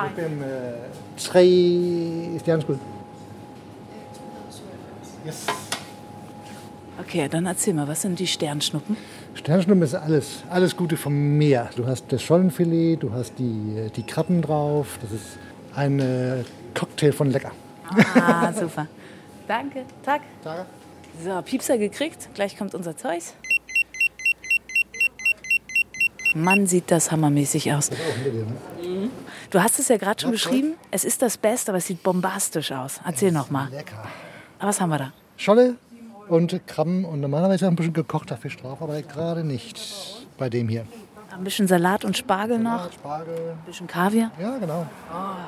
[0.08, 0.74] Ich bin äh,
[1.26, 2.80] drei Sternschnuppen.
[5.24, 5.46] Yes.
[6.98, 8.96] Okay, dann erzähl mal, was sind die Sternschnuppen?
[9.34, 11.70] Sternschnuppen ist alles, alles Gute vom Meer.
[11.76, 14.98] Du hast das Schollenfilet, du hast die, die Krabben drauf.
[15.02, 15.38] Das ist
[15.74, 16.42] ein äh,
[16.74, 17.52] Cocktail von lecker.
[18.14, 18.86] Ah, super.
[19.46, 20.22] Danke, Tag.
[21.22, 22.28] So, Piepser gekriegt.
[22.34, 23.22] Gleich kommt unser Zeug.
[26.34, 27.90] Mann, sieht das hammermäßig aus.
[29.50, 30.74] Du hast es ja gerade schon beschrieben.
[30.90, 33.00] Es ist das Beste, aber es sieht bombastisch aus.
[33.06, 33.68] Erzähl noch mal.
[33.70, 34.04] Lecker.
[34.60, 35.12] Was haben wir da?
[35.36, 35.76] Scholle
[36.28, 39.80] und Krabben und normalerweise ein bisschen gekochter Fisch drauf, aber gerade nicht
[40.38, 40.86] bei dem hier.
[41.30, 42.90] Ein bisschen Salat und Spargel noch.
[42.92, 43.52] Spargel.
[43.52, 44.30] Ein bisschen Kaviar.
[44.40, 44.86] Ja, genau.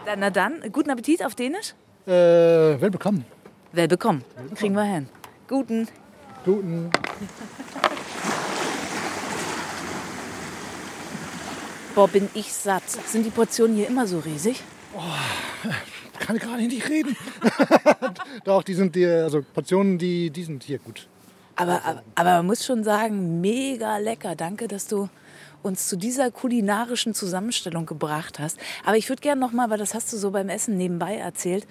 [0.04, 1.74] Dann, na dann, guten Appetit auf Dänisch.
[2.06, 3.24] Äh, well bekommen.
[3.72, 4.24] Well bekommen.
[4.54, 5.08] Kriegen wir hin.
[5.48, 5.88] Guten.
[6.44, 6.90] Guten.
[11.94, 12.88] Boah, bin ich satt.
[12.88, 14.62] Sind die Portionen hier immer so riesig?
[16.18, 17.16] Kann ich gerade nicht reden.
[18.44, 21.08] Doch, die sind die, also Portionen, die, die sind hier gut.
[21.56, 24.36] Aber, aber, aber man muss schon sagen, mega lecker.
[24.36, 25.08] Danke, dass du
[25.62, 28.58] uns zu dieser kulinarischen Zusammenstellung gebracht hast.
[28.84, 31.66] Aber ich würde gerne noch mal, weil das hast du so beim Essen nebenbei erzählt.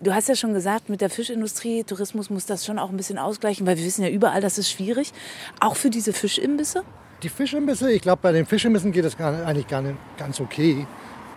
[0.00, 3.18] Du hast ja schon gesagt, mit der Fischindustrie, Tourismus muss das schon auch ein bisschen
[3.18, 5.12] ausgleichen, weil wir wissen ja überall, das ist schwierig.
[5.58, 6.84] Auch für diese Fischimbisse.
[7.22, 10.86] Die Fischimbisse, ich glaube, bei den Fischimbissen geht das gar, eigentlich gar nicht ganz okay.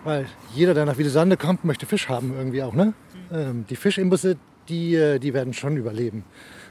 [0.04, 2.72] Weil jeder, der nach Wiedesande kommt, möchte Fisch haben irgendwie auch.
[2.72, 2.94] Ne?
[3.32, 4.36] Ähm, die Fischimbisse,
[4.68, 6.24] die, äh, die werden schon überleben.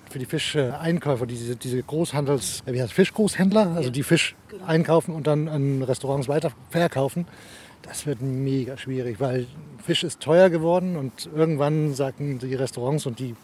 [0.09, 5.27] Für die Fischeinkäufer, diese, diese Großhandels, äh, wie heißt Fischgroßhändler, also die Fisch einkaufen und
[5.27, 7.27] dann an Restaurants weiter verkaufen,
[7.83, 9.45] das wird mega schwierig, weil
[9.83, 13.35] Fisch ist teuer geworden und irgendwann sagen die Restaurants und die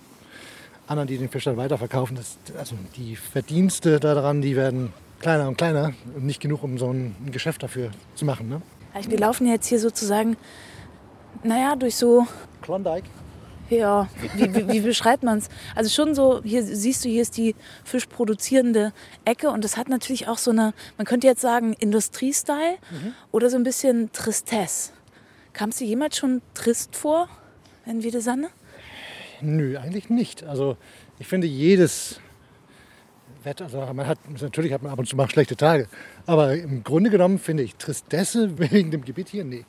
[0.87, 5.57] anderen, die den Fisch dann weiterverkaufen, das, also die Verdienste daran, die werden kleiner und
[5.57, 8.49] kleiner und nicht genug, um so ein Geschäft dafür zu machen.
[8.49, 8.61] Ne?
[8.95, 10.37] Also Wir laufen jetzt hier sozusagen,
[11.43, 12.25] naja, durch so,
[12.61, 13.05] Klondike.
[13.69, 15.49] ja, wie, wie, wie beschreibt man es?
[15.75, 18.93] Also schon so, hier siehst du, hier ist die fischproduzierende
[19.25, 22.77] Ecke und das hat natürlich auch so eine, man könnte jetzt sagen, Industriestyle
[23.33, 24.93] oder so ein bisschen Tristesse.
[25.51, 27.27] Kam es dir jemals schon trist vor
[27.85, 28.47] in Wiedesanne?
[29.41, 30.45] Nö, eigentlich nicht.
[30.45, 30.77] Also
[31.19, 32.21] ich finde jedes
[33.45, 35.87] Wetter, also man hat, natürlich hat man ab und zu mal schlechte Tage,
[36.25, 39.65] aber im Grunde genommen finde ich Tristesse wegen dem Gebiet hier, nee.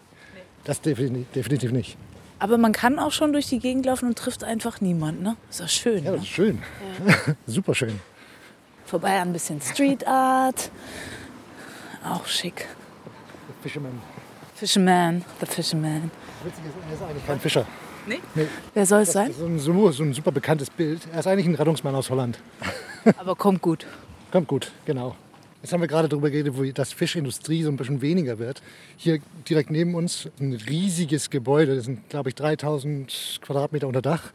[0.64, 1.96] Das definitiv, definitiv nicht.
[2.38, 5.36] Aber man kann auch schon durch die Gegend laufen und trifft einfach niemanden, ne?
[5.48, 6.04] Ist doch schön.
[6.04, 6.16] Ja, ne?
[6.16, 6.58] das ist schön.
[7.46, 8.00] Super schön.
[8.84, 10.70] Vorbei an ein bisschen Street Art.
[12.04, 12.66] Auch schick.
[13.62, 14.00] Fisherman.
[14.54, 16.10] Fisherman, the Fisherman.
[16.44, 17.66] Witzig ist, er ist eigentlich kein Fischer.
[18.06, 18.20] Nee?
[18.34, 18.46] Nee.
[18.74, 19.30] Wer soll es sein?
[19.30, 21.00] ist so ein, so ein super bekanntes Bild.
[21.12, 22.38] Er ist eigentlich ein Rettungsmann aus Holland.
[23.16, 23.86] Aber kommt gut.
[24.32, 25.14] Kommt gut, genau.
[25.62, 28.62] Jetzt haben wir gerade darüber geredet, wo das Fischindustrie so ein bisschen weniger wird.
[28.96, 34.32] Hier direkt neben uns ein riesiges Gebäude, das sind, glaube ich, 3000 Quadratmeter unter Dach.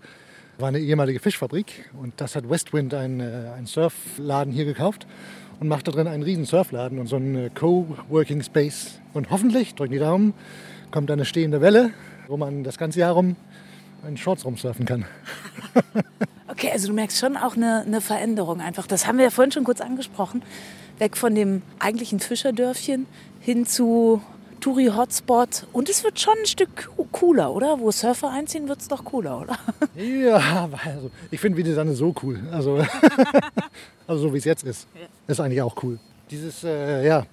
[0.58, 5.08] War eine ehemalige Fischfabrik und das hat Westwind, ein, äh, ein Surfladen hier gekauft
[5.60, 9.00] und macht da drin einen riesen Surfladen und so einen äh, Coworking Space.
[9.14, 10.34] Und hoffentlich, drücken die Daumen,
[10.92, 11.92] kommt eine stehende Welle,
[12.28, 13.36] wo man das ganze Jahr rum
[14.08, 15.06] in Shorts rumsurfen kann.
[16.52, 18.86] Okay, also du merkst schon auch eine, eine Veränderung einfach.
[18.88, 20.44] Das haben wir ja vorhin schon kurz angesprochen.
[21.00, 23.06] Weg von dem eigentlichen Fischerdörfchen
[23.40, 24.22] hin zu
[24.60, 25.66] Touri-Hotspot.
[25.74, 27.80] Und es wird schon ein Stück co- cooler, oder?
[27.80, 29.58] Wo Surfer einziehen, wird es doch cooler, oder?
[29.96, 32.40] Ja, also, ich finde Wiedesanne so cool.
[32.52, 32.84] Also,
[34.08, 34.88] also so wie es jetzt ist.
[35.28, 36.00] Ist eigentlich auch cool.
[36.30, 37.26] Dieses, äh, ja,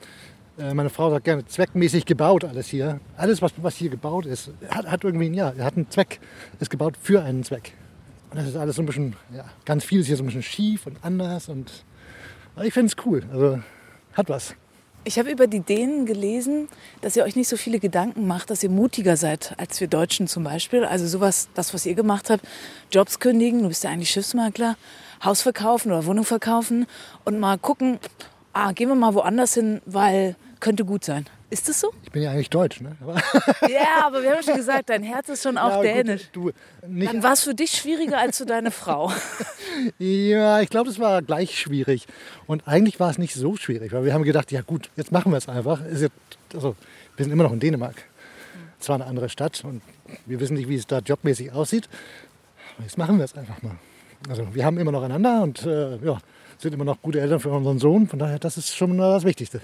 [0.58, 3.00] äh, meine Frau sagt gerne, zweckmäßig gebaut alles hier.
[3.16, 6.20] Alles, was, was hier gebaut ist, hat, hat irgendwie einen, ja, hat einen Zweck.
[6.60, 7.72] Ist gebaut für einen Zweck.
[8.30, 10.42] Und das ist alles so ein bisschen, ja, ganz viel ist hier so ein bisschen
[10.42, 11.48] schief und anders.
[11.48, 11.84] Und
[12.62, 13.24] ich finde es cool.
[13.32, 13.60] Also
[14.12, 14.54] hat was.
[15.04, 16.68] Ich habe über die Dänen gelesen,
[17.00, 20.26] dass ihr euch nicht so viele Gedanken macht, dass ihr mutiger seid als wir Deutschen
[20.26, 20.84] zum Beispiel.
[20.84, 22.44] Also sowas, das, was ihr gemacht habt,
[22.90, 24.76] Jobs kündigen, du bist ja eigentlich Schiffsmakler,
[25.24, 26.86] Haus verkaufen oder Wohnung verkaufen
[27.24, 27.98] und mal gucken,
[28.52, 31.26] ah, gehen wir mal woanders hin, weil könnte gut sein.
[31.50, 31.92] Ist das so?
[32.04, 32.92] Ich bin ja eigentlich deutsch, ne?
[33.00, 33.14] Aber,
[33.68, 36.28] Ja, aber wir haben schon gesagt, dein Herz ist schon auch Ja, gut, dänisch.
[36.32, 36.50] du,
[36.86, 39.12] nicht Dann war es für dich schwieriger als für deine Frau.
[39.98, 42.06] Ja, ich glaube, das war gleich schwierig.
[42.48, 45.30] Und eigentlich war es nicht so schwierig, weil wir haben gedacht, ja gut, jetzt machen
[45.30, 45.80] wir es einfach.
[45.86, 46.10] Jetzt,
[46.52, 46.74] also,
[47.16, 47.94] wir sind immer noch in Dänemark.
[48.80, 49.80] Zwar eine andere Stadt und
[50.26, 51.88] wir wissen nicht, wie es da jobmäßig aussieht.
[52.76, 53.76] Aber jetzt machen wir es einfach mal.
[54.28, 56.18] Also wir haben immer noch einander und äh, ja,
[56.58, 58.08] sind immer noch gute Eltern für unseren Sohn.
[58.08, 59.60] Von daher, das ist schon das Wichtigste.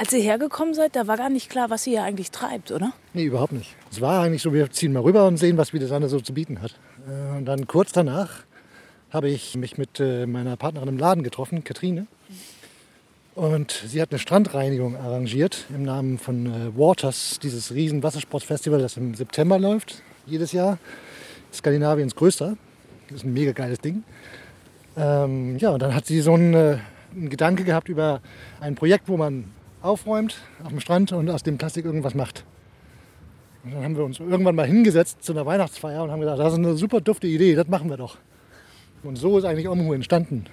[0.00, 2.94] Als ihr hergekommen seid, da war gar nicht klar, was ihr hier eigentlich treibt, oder?
[3.12, 3.76] Nee, überhaupt nicht.
[3.92, 6.62] Es war eigentlich so, wir ziehen mal rüber und sehen, was Wiedesanne so zu bieten
[6.62, 6.74] hat.
[7.06, 8.44] Äh, Und dann kurz danach
[9.10, 12.06] habe ich mich mit äh, meiner Partnerin im Laden getroffen, Katrine.
[13.34, 18.96] Und sie hat eine Strandreinigung arrangiert im Namen von äh, Waters, dieses riesen Wassersportfestival, das
[18.96, 20.78] im September läuft, jedes Jahr.
[21.52, 22.56] Skandinaviens größter.
[23.08, 24.02] Das ist ein mega geiles Ding.
[24.96, 28.22] Ähm, ja, und dann hat sie so einen, einen Gedanke gehabt über
[28.60, 29.44] ein Projekt, wo man
[29.82, 32.44] aufräumt auf dem Strand und aus dem Plastik irgendwas macht.
[33.64, 36.52] Und dann haben wir uns irgendwann mal hingesetzt zu einer Weihnachtsfeier und haben gedacht, das
[36.52, 38.16] ist eine super dufte Idee, das machen wir doch.
[39.02, 40.44] Und so ist eigentlich Omhu entstanden.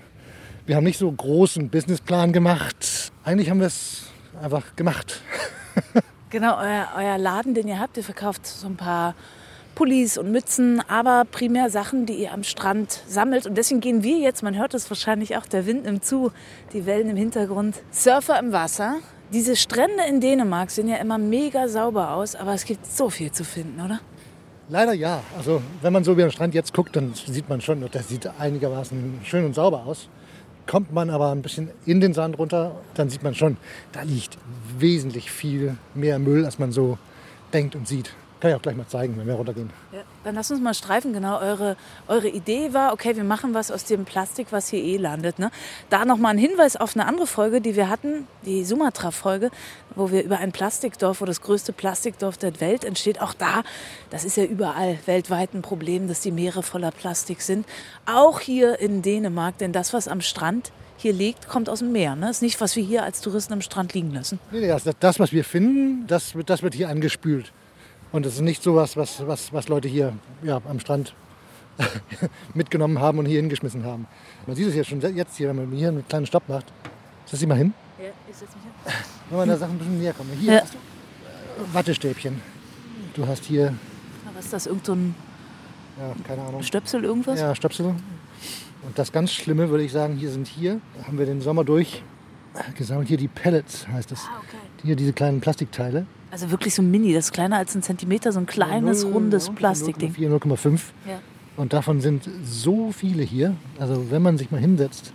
[0.65, 3.11] Wir haben nicht so großen Businessplan gemacht.
[3.23, 4.11] Eigentlich haben wir es
[4.41, 5.21] einfach gemacht.
[6.29, 9.15] Genau, euer, euer Laden, den ihr habt, ihr verkauft so ein paar
[9.75, 13.45] Pullis und Mützen, aber primär Sachen, die ihr am Strand sammelt.
[13.45, 16.33] Und deswegen gehen wir jetzt, man hört es wahrscheinlich auch, der Wind nimmt zu,
[16.73, 17.77] die Wellen im Hintergrund.
[17.91, 18.95] Surfer im Wasser.
[19.33, 23.29] Diese Strände in Dänemark sehen ja immer mega sauber aus, aber es gibt so viel
[23.31, 23.99] zu finden, oder?
[24.69, 25.21] Leider ja.
[25.37, 28.29] Also wenn man so wie am Strand jetzt guckt, dann sieht man schon, das sieht
[28.39, 30.07] einigermaßen schön und sauber aus.
[30.65, 33.57] Kommt man aber ein bisschen in den Sand runter, dann sieht man schon,
[33.91, 34.37] da liegt
[34.77, 36.97] wesentlich viel mehr Müll, als man so
[37.53, 38.13] denkt und sieht.
[38.39, 39.71] Kann ich auch gleich mal zeigen, wenn wir runtergehen.
[39.91, 41.11] Ja, dann lass uns mal streifen.
[41.11, 41.75] Genau, eure,
[42.07, 45.39] eure Idee war, okay, wir machen was aus dem Plastik, was hier eh landet.
[45.39, 45.49] Ne?
[45.89, 49.49] Da nochmal ein Hinweis auf eine andere Folge, die wir hatten, die Sumatra-Folge,
[49.95, 53.21] wo wir über ein Plastikdorf, wo das größte Plastikdorf der Welt entsteht.
[53.21, 53.63] Auch da,
[54.11, 57.65] das ist ja überall weltweit ein Problem, dass die Meere voller Plastik sind.
[58.05, 62.15] Auch hier in Dänemark, denn das, was am Strand hier liegt, kommt aus dem Meer.
[62.15, 62.27] Ne?
[62.27, 64.39] Das ist nicht, was wir hier als Touristen am Strand liegen lassen.
[64.51, 67.51] Nee, das, das, was wir finden, das, das wird hier angespült.
[68.11, 71.13] Und es ist nicht so was, was, was, Leute hier ja, am Strand
[72.53, 74.07] mitgenommen haben und hier hingeschmissen haben.
[74.45, 76.65] Man sieht es ja schon jetzt hier, wenn man hier einen kleinen Stopp macht.
[77.25, 77.73] Setz dich mal hin.
[77.99, 78.93] Ja, ich setz mich hin.
[79.29, 80.29] Wenn man da Sachen ein bisschen näher kommt.
[80.39, 80.61] Hier Ja.
[80.61, 82.41] hast du äh, Wattestäbchen.
[83.13, 83.73] Du hast hier,
[84.35, 84.65] Was ist das?
[84.67, 85.15] Irgend so ein
[85.99, 86.61] ja, keine Ahnung.
[86.61, 87.39] Stöpsel, irgendwas?
[87.39, 87.87] Ja, Stöpsel.
[87.87, 92.03] Und das ganz Schlimme, würde ich sagen, hier sind hier, haben wir den Sommer durch
[92.77, 93.07] gesammelt.
[93.07, 94.19] Hier die Pellets heißt es.
[94.25, 94.57] Ah, okay.
[94.83, 96.05] Hier diese kleinen Plastikteile.
[96.31, 99.47] Also wirklich so Mini, das ist kleiner als ein Zentimeter, so ein kleines, Null- rundes
[99.47, 100.13] ja, Plastikding.
[100.13, 100.79] 0,4, 0,5.
[101.07, 101.19] Ja.
[101.55, 103.55] Und davon sind so viele hier.
[103.79, 105.11] Also wenn man sich mal hinsetzt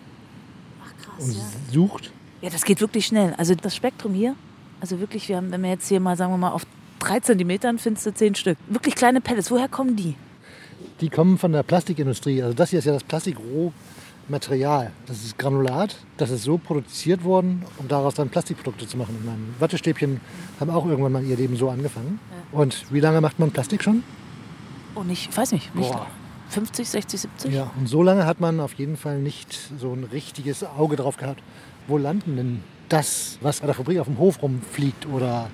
[0.82, 1.42] Ach krass, und ja.
[1.72, 3.34] sucht, Ja, das geht wirklich schnell.
[3.36, 4.34] Also das Spektrum hier,
[4.80, 6.66] also wirklich, wir haben, wenn wir jetzt hier mal, sagen wir mal, auf
[6.98, 8.58] drei Zentimetern findest du zehn Stück.
[8.68, 9.50] Wirklich kleine Pellets.
[9.50, 10.14] Woher kommen die?
[11.00, 12.42] die kommen von der Plastikindustrie.
[12.42, 13.02] Also das hier ist ja das
[14.28, 14.92] Plastikrohmaterial.
[15.06, 15.96] Das ist Granulat.
[16.16, 19.16] Das ist so produziert worden, um daraus dann Plastikprodukte zu machen.
[19.18, 20.20] Ich meine, Wattestäbchen
[20.60, 22.20] haben auch irgendwann mal ihr Leben so angefangen.
[22.52, 24.02] Und wie lange macht man Plastik schon?
[24.94, 26.06] Oh, nicht, ich weiß nicht, nicht Boah.
[26.50, 27.54] 50, 60, 70?
[27.54, 31.16] Ja, und so lange hat man auf jeden Fall nicht so ein richtiges Auge drauf
[31.16, 31.42] gehabt.
[31.88, 35.48] Wo landen denn das, was bei der Fabrik auf dem Hof rumfliegt oder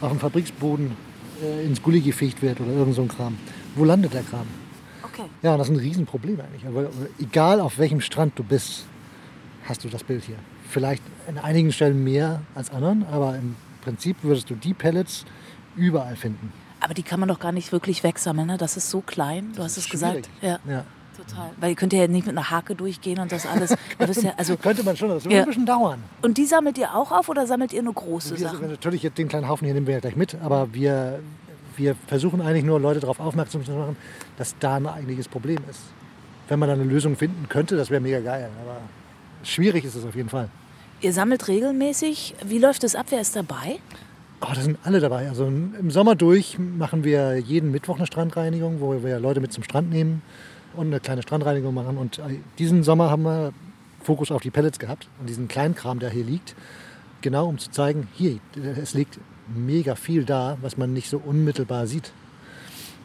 [0.00, 0.92] auf dem Fabriksboden
[1.42, 3.36] äh, ins Gully gefegt wird oder irgend so ein Kram?
[3.74, 4.46] Wo landet der Kram?
[5.02, 5.24] Okay.
[5.42, 6.66] Ja, und das ist ein Riesenproblem eigentlich.
[6.66, 8.84] Aber egal auf welchem Strand du bist,
[9.66, 10.36] hast du das Bild hier.
[10.68, 15.24] Vielleicht an einigen Stellen mehr als anderen, aber im Prinzip würdest du die Pellets
[15.76, 16.52] überall finden.
[16.80, 18.56] Aber die kann man doch gar nicht wirklich wegsammeln, ne?
[18.58, 20.28] Das ist so klein, du hast es ist gesagt.
[20.40, 20.84] Ja, Ja.
[21.16, 21.50] total.
[21.60, 23.70] Weil ihr könnt ja nicht mit einer Hake durchgehen und das alles.
[24.22, 25.42] Ja, also, Könnte man schon, das würde Ja.
[25.42, 26.02] ein bisschen dauern.
[26.22, 28.70] und die sammelt ihr auch auf oder sammelt ihr nur große Wir, Sachen?
[28.70, 31.20] natürlich, den kleinen Haufen hier nehmen wir ja gleich mit, aber wir,
[31.80, 33.96] wir versuchen eigentlich nur Leute darauf aufmerksam zu machen,
[34.36, 35.80] dass da ein eigentliches Problem ist.
[36.48, 38.80] Wenn man da eine Lösung finden könnte, das wäre mega geil, aber
[39.42, 40.48] schwierig ist es auf jeden Fall.
[41.00, 42.34] Ihr sammelt regelmäßig.
[42.44, 43.06] Wie läuft es ab?
[43.08, 43.78] Wer ist dabei?
[44.42, 45.28] Oh, da sind alle dabei.
[45.28, 49.64] Also im Sommer durch machen wir jeden Mittwoch eine Strandreinigung, wo wir Leute mit zum
[49.64, 50.22] Strand nehmen
[50.74, 51.96] und eine kleine Strandreinigung machen.
[51.96, 53.52] Und äh, diesen Sommer haben wir
[54.02, 56.54] Fokus auf die Pellets gehabt und diesen Kleinkram, der hier liegt.
[57.22, 58.38] Genau um zu zeigen, hier,
[58.80, 59.18] es liegt
[59.54, 62.12] mega viel da, was man nicht so unmittelbar sieht.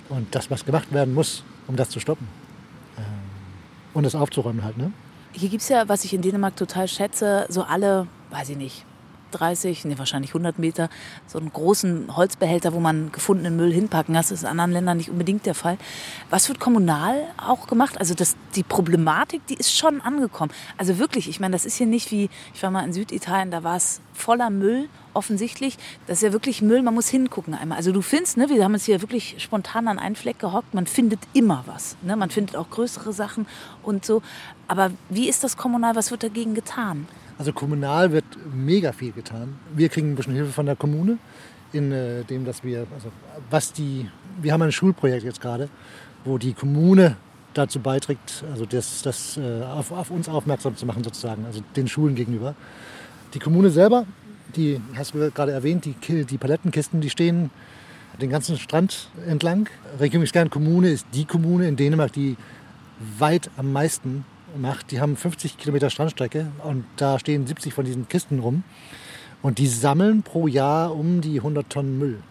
[0.10, 2.28] Und das, was gemacht werden muss, um das zu stoppen.
[2.98, 3.04] Ähm,
[3.94, 4.92] Und es aufzuräumen halt, ne?
[5.32, 8.86] Hier gibt es ja, was ich in Dänemark total schätze, so alle, weiß ich nicht,
[9.38, 10.90] 30, nee, wahrscheinlich 100 Meter,
[11.28, 14.22] so einen großen Holzbehälter, wo man gefundenen Müll hinpacken kann.
[14.22, 15.78] Das ist in anderen Ländern nicht unbedingt der Fall.
[16.30, 18.00] Was wird kommunal auch gemacht?
[18.00, 20.52] Also das, die Problematik, die ist schon angekommen.
[20.78, 23.64] Also wirklich, ich meine, das ist hier nicht wie, ich war mal in Süditalien, da
[23.64, 25.78] war es voller Müll, offensichtlich.
[26.08, 27.78] Das ist ja wirklich Müll, man muss hingucken einmal.
[27.78, 30.88] Also du findest, ne, wir haben uns hier wirklich spontan an einen Fleck gehockt, man
[30.88, 31.96] findet immer was.
[32.02, 32.16] Ne?
[32.16, 33.48] Man findet auch größere Sachen
[33.84, 34.22] und so.
[34.68, 37.08] Aber wie ist das kommunal, was wird dagegen getan?
[37.38, 39.56] Also kommunal wird mega viel getan.
[39.76, 41.18] Wir kriegen ein bisschen Hilfe von der Kommune,
[41.74, 43.12] in äh, dem, dass wir, also
[43.50, 44.10] was die,
[44.42, 45.70] wir haben ein Schulprojekt jetzt gerade,
[46.24, 47.18] wo die Kommune
[47.54, 51.88] dazu beiträgt, also das, das äh, auf, auf uns aufmerksam zu machen sozusagen, also den
[51.88, 52.56] Schulen gegenüber.
[53.34, 54.06] Die Kommune selber,
[54.56, 57.50] die hast du gerade erwähnt, die, die Palettenkisten, die stehen
[58.22, 59.68] den ganzen Strand entlang.
[60.00, 62.38] Regierungsgern Kommune ist die Kommune in Dänemark, die
[63.20, 64.24] weit am meisten
[64.58, 64.92] macht.
[64.92, 68.64] Die haben 50 Kilometer Strandstrecke und da stehen 70 von diesen Kisten rum.
[69.42, 72.22] Und die sammeln pro Jahr um die 100 Tonnen Müll.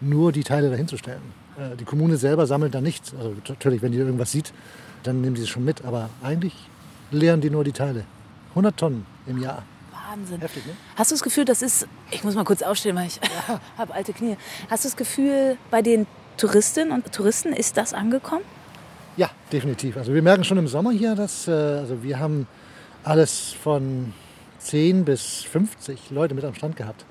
[0.00, 1.20] Nur die Teile dahin zu stellen.
[1.58, 3.14] Äh, Die Kommune selber sammelt da nichts.
[3.14, 4.52] Also natürlich, wenn die irgendwas sieht,
[5.02, 5.84] dann nehmen die es schon mit.
[5.84, 6.54] Aber eigentlich
[7.10, 8.04] leeren die nur die Teile.
[8.50, 9.62] 100 Tonnen im Jahr.
[10.08, 10.40] Wahnsinn.
[10.40, 10.72] Heftig, ne?
[10.96, 13.20] Hast du das Gefühl, das ist, ich muss mal kurz aufstehen, weil ich
[13.78, 14.36] habe alte Knie.
[14.70, 16.06] Hast du das Gefühl, bei den
[16.38, 18.44] Touristinnen und Touristen ist das angekommen?
[19.16, 19.96] Ja, definitiv.
[19.96, 22.46] Also wir merken schon im Sommer hier, dass äh, also wir haben
[23.04, 24.12] alles von
[24.58, 27.04] 10 bis 50 Leute mit am Strand gehabt,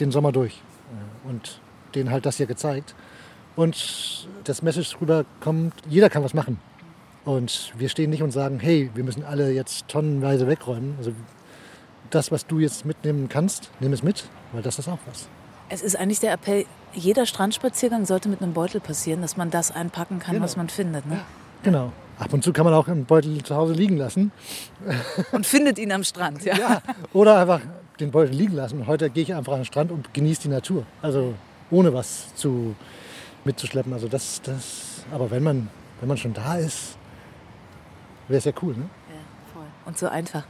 [0.00, 0.54] den Sommer durch.
[0.54, 1.60] Äh, Und
[1.94, 2.94] denen halt das hier gezeigt.
[3.56, 6.60] und das Message rüberkommt, jeder kann was machen.
[7.24, 10.94] Und wir stehen nicht und sagen, hey, wir müssen alle jetzt tonnenweise wegräumen.
[10.98, 11.12] Also
[12.10, 15.28] das, was du jetzt mitnehmen kannst, nimm es mit, weil das ist auch was.
[15.70, 16.64] Es ist eigentlich der Appell,
[16.94, 20.44] jeder Strandspaziergang sollte mit einem Beutel passieren, dass man das einpacken kann, Genau.
[20.44, 21.06] was man findet.
[21.06, 21.20] Ne?
[21.62, 21.92] Genau.
[22.18, 24.32] Ab und zu kann man auch einen Beutel zu Hause liegen lassen.
[25.32, 26.44] Und findet ihn am Strand.
[26.44, 26.56] Ja.
[26.56, 26.82] Ja.
[27.12, 27.60] Oder einfach
[28.00, 28.86] den Beutel liegen lassen.
[28.88, 30.84] Heute gehe ich einfach an den Strand und genieße die Natur.
[31.00, 31.34] Also
[31.70, 32.74] ohne was zu,
[33.44, 33.92] mitzuschleppen.
[33.92, 35.70] Also das, das, aber wenn man,
[36.00, 36.96] wenn man schon da ist,
[38.26, 38.74] wäre es ja cool.
[38.74, 38.88] Ne?
[39.10, 39.20] Ja,
[39.52, 39.66] voll.
[39.86, 40.44] Und so einfach.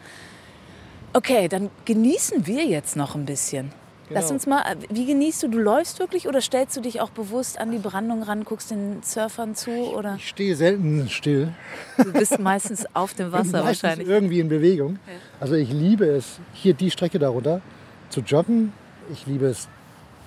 [1.13, 3.73] Okay, dann genießen wir jetzt noch ein bisschen.
[4.11, 4.35] Lass Genau.
[4.35, 5.49] uns mal, wie genießt du?
[5.49, 9.03] Du läufst wirklich oder stellst du dich auch bewusst an die Brandung ran, guckst den
[9.03, 11.53] Surfern zu oder Ich stehe selten still.
[11.99, 14.09] du bist meistens auf dem Wasser meistens wahrscheinlich.
[14.09, 14.99] irgendwie in Bewegung.
[15.41, 17.61] Also ich liebe es, hier die Strecke darunter
[18.09, 18.73] zu joggen.
[19.13, 19.69] Ich liebe es,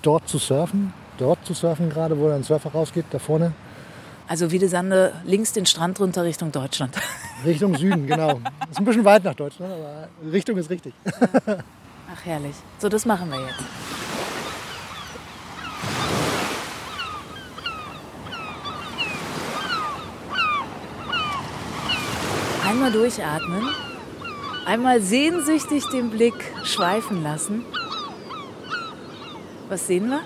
[0.02, 0.92] dort zu surfen.
[1.18, 3.52] Dort zu surfen gerade, wo ein Surfer rausgeht, da vorne.
[4.28, 6.96] Also Wiedesande, links den Strand runter Richtung Deutschland.
[7.44, 8.40] Richtung Süden, genau.
[8.70, 10.94] Ist ein bisschen weit nach Deutschland, aber Richtung ist richtig.
[12.14, 12.56] Ach herrlich.
[12.78, 13.62] So, das machen wir jetzt.
[22.66, 23.62] Einmal durchatmen,
[24.66, 26.34] einmal sehnsüchtig den Blick
[26.64, 27.64] schweifen lassen.
[29.68, 30.20] Was sehen wir?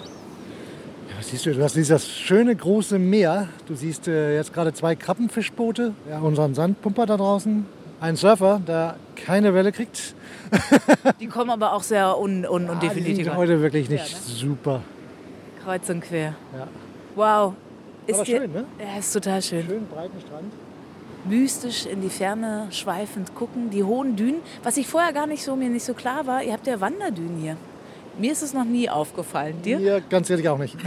[1.16, 1.54] Was siehst du?
[1.54, 3.48] Du hast dieses schöne große Meer.
[3.66, 7.66] Du siehst äh, jetzt gerade zwei Krabbenfischboote, ja, unseren Sandpumper da draußen,
[8.06, 10.14] einen Surfer, der keine Welle kriegt.
[11.20, 13.36] Die kommen aber auch sehr un un die undefiniert sind über.
[13.36, 14.24] heute wirklich nicht Ja, ne?
[14.24, 14.82] super.
[15.64, 16.34] Kreuz und quer.
[16.56, 16.68] Ja.
[17.16, 17.54] Wow.
[18.06, 18.64] Ist Aber schön, ne?
[18.78, 19.66] Ja, ist total schön.
[19.66, 20.52] Schön breiten Strand.
[21.24, 25.56] mystisch in die Ferne schweifend gucken, die hohen Dünen, was ich vorher gar nicht so
[25.56, 27.56] mir nicht so klar war, ihr habt ja Wanderdünen hier.
[28.18, 29.60] Mir ist es noch nie aufgefallen.
[29.62, 29.78] Dir?
[29.80, 30.76] Mir ganz ehrlich auch nicht.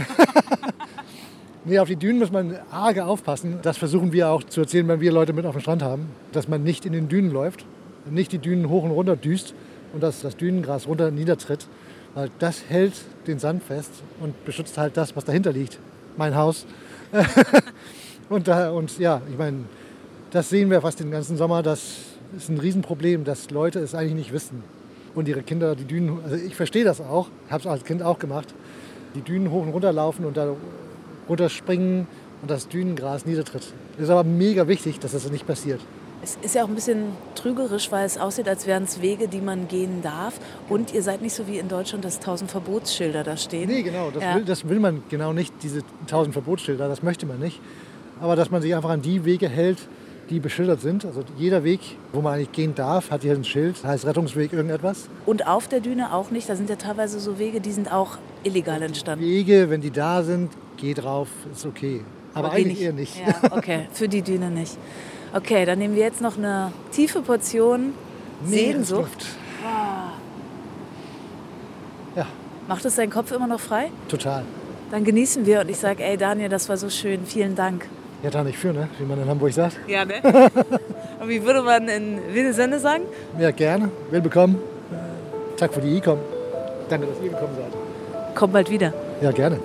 [1.64, 3.58] nee, auf die Dünen muss man arge aufpassen.
[3.62, 6.08] Das versuchen wir auch zu erzählen, wenn wir Leute mit auf dem Strand haben.
[6.32, 7.64] Dass man nicht in den Dünen läuft,
[8.08, 9.54] nicht die Dünen hoch und runter düst
[9.92, 11.66] und dass das Dünengras runter niedertritt.
[12.14, 12.94] Weil das hält
[13.26, 13.90] den Sand fest
[14.20, 15.78] und beschützt halt das, was dahinter liegt.
[16.16, 16.66] Mein Haus.
[18.28, 19.64] und, da, und ja, ich meine,
[20.30, 21.62] das sehen wir fast den ganzen Sommer.
[21.62, 21.98] Das
[22.36, 24.62] ist ein Riesenproblem, dass Leute es eigentlich nicht wissen.
[25.14, 28.18] Und ihre Kinder die Dünen, also ich verstehe das auch, habe es als Kind auch
[28.18, 28.54] gemacht,
[29.14, 30.54] die Dünen hoch und runter laufen und da
[31.30, 32.06] runterspringen
[32.42, 33.72] und das Dünengras niedertritt.
[33.96, 35.80] Es ist aber mega wichtig, dass das nicht passiert.
[36.22, 37.04] Es ist ja auch ein bisschen
[37.34, 40.34] trügerisch, weil es aussieht, als wären es Wege, die man gehen darf.
[40.68, 43.70] Und ihr seid nicht so wie in Deutschland, dass tausend Verbotsschilder da stehen.
[43.70, 44.34] Nee, genau, das, Ja.
[44.34, 47.58] will, das will man genau nicht, diese tausend Verbotsschilder, das möchte man nicht.
[48.20, 49.78] Aber dass man sich einfach an die Wege hält,
[50.28, 51.06] die beschildert sind.
[51.06, 51.80] Also jeder Weg,
[52.12, 55.08] wo man eigentlich gehen darf, hat hier ein Schild, heißt Rettungsweg irgendetwas.
[55.24, 56.48] Und auf der Düne auch nicht.
[56.50, 59.24] Da sind ja teilweise so Wege, die sind auch illegal entstanden.
[59.24, 60.50] Wege, wenn die da sind,
[60.80, 62.02] geh drauf, ist okay.
[62.34, 63.16] Aber, geh eigentlich eher nicht.
[63.18, 64.76] Ja, okay, für die Düne nicht.
[65.32, 67.92] Okay, dann nehmen wir jetzt noch eine tiefe Portion
[68.44, 69.00] Sehnsucht.
[69.00, 69.26] Meeresluft.
[72.16, 72.26] Ja,
[72.68, 73.90] Macht es deinen Kopf immer noch frei?
[74.08, 74.44] total.
[74.90, 77.86] Dann genießen wir und ich sage, ey Daniel, das war so schön, vielen Dank.
[78.22, 78.88] Ja, da nicht für, ne?
[78.98, 79.78] wie man in Hamburg sagt.
[79.86, 80.14] Ja, ne?
[81.20, 83.04] und wie würde man in Wilde sagen?
[83.38, 83.90] Ja, gerne.
[84.10, 84.56] Willbekommen.
[85.56, 86.18] Tag für die E-Com.
[86.88, 87.72] Danke, dass ihr gekommen seid.
[88.34, 88.92] Komm bald wieder.
[89.20, 89.60] Ja, gerne.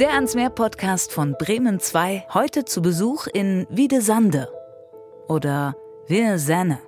[0.00, 4.48] Der ans Meer Podcast von Bremen 2, heute zu Besuch in Wiedesande.
[5.28, 5.76] Oder
[6.06, 6.78] Wirsenne.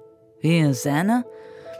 [0.40, 1.26] Wirsenne?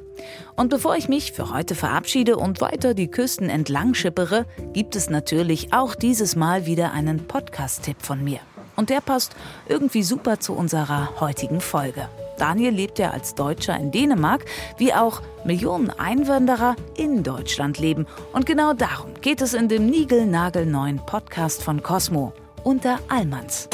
[0.56, 5.10] Und bevor ich mich für heute verabschiede und weiter die Küsten entlang schippere, gibt es
[5.10, 8.40] natürlich auch dieses Mal wieder einen Podcast-Tipp von mir.
[8.76, 9.36] Und der passt
[9.68, 12.10] irgendwie super zu unserer heutigen Folge.
[12.38, 14.46] Daniel lebt ja als Deutscher in Dänemark,
[14.78, 18.06] wie auch Millionen Einwanderer in Deutschland leben.
[18.34, 23.70] Und genau darum geht es in dem niegelnagelneuen Podcast von Cosmo unter Allmanns.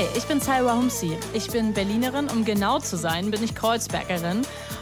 [0.00, 1.14] Hi, ich bin Saira Humsi.
[1.34, 4.40] Ich bin Berlinerin, um genau zu sein, bin ich Kreuzbergerin.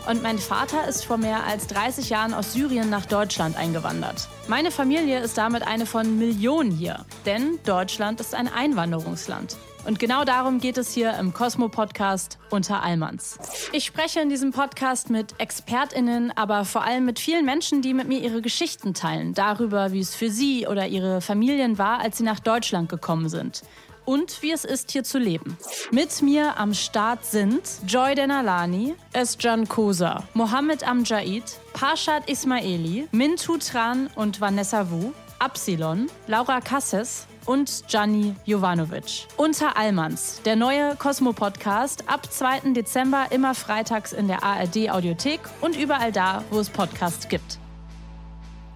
[0.09, 4.29] Und mein Vater ist vor mehr als 30 Jahren aus Syrien nach Deutschland eingewandert.
[4.47, 9.57] Meine Familie ist damit eine von Millionen hier, denn Deutschland ist ein Einwanderungsland.
[9.89, 13.41] Und genau darum geht es hier im Cosmo-Podcast unter Allmanns.
[13.73, 18.07] Ich spreche in diesem Podcast mit ExpertInnen, aber vor allem mit vielen Menschen, die mit
[18.07, 19.35] mir ihre Geschichten teilen.
[19.35, 23.63] Darüber, wie es für sie oder ihre Familien war, als sie nach Deutschland gekommen sind
[24.09, 25.59] und wie es ist, hier zu leben.
[25.91, 31.45] Mit mir am Start sind Joy Denalani, Özcan Kosa, Mohammed Amjaid,
[31.75, 39.27] Parshad Ismaili, Mintu Tran und Vanessa Wu, Absilon, Laura Kasses, und Gianni Jovanovic.
[39.39, 42.73] Unter Allmanns, der neue Cosmo-Podcast, ab 2.
[42.75, 47.59] Dezember immer freitags in der ARD-Audiothek und überall da, wo es Podcasts gibt.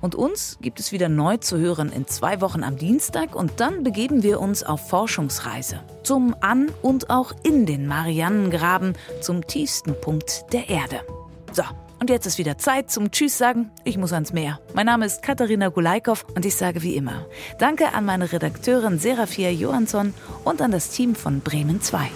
[0.03, 3.85] Und uns gibt es wieder neu zu hören in zwei Wochen am Dienstag und dann
[3.85, 10.45] begeben wir uns auf Forschungsreise zum An- und auch in den Marianengraben, zum tiefsten Punkt
[10.53, 11.01] der Erde.
[11.53, 11.63] So,
[12.01, 13.71] und jetzt ist wieder Zeit zum Tschüss sagen.
[13.85, 14.59] Ich muss ans Meer.
[14.75, 17.27] Mein Name ist Katharina Gulaikow und ich sage wie immer
[17.61, 22.11] Danke an meine Redakteurin Serafia Johansson und an das Team von Bremen 2.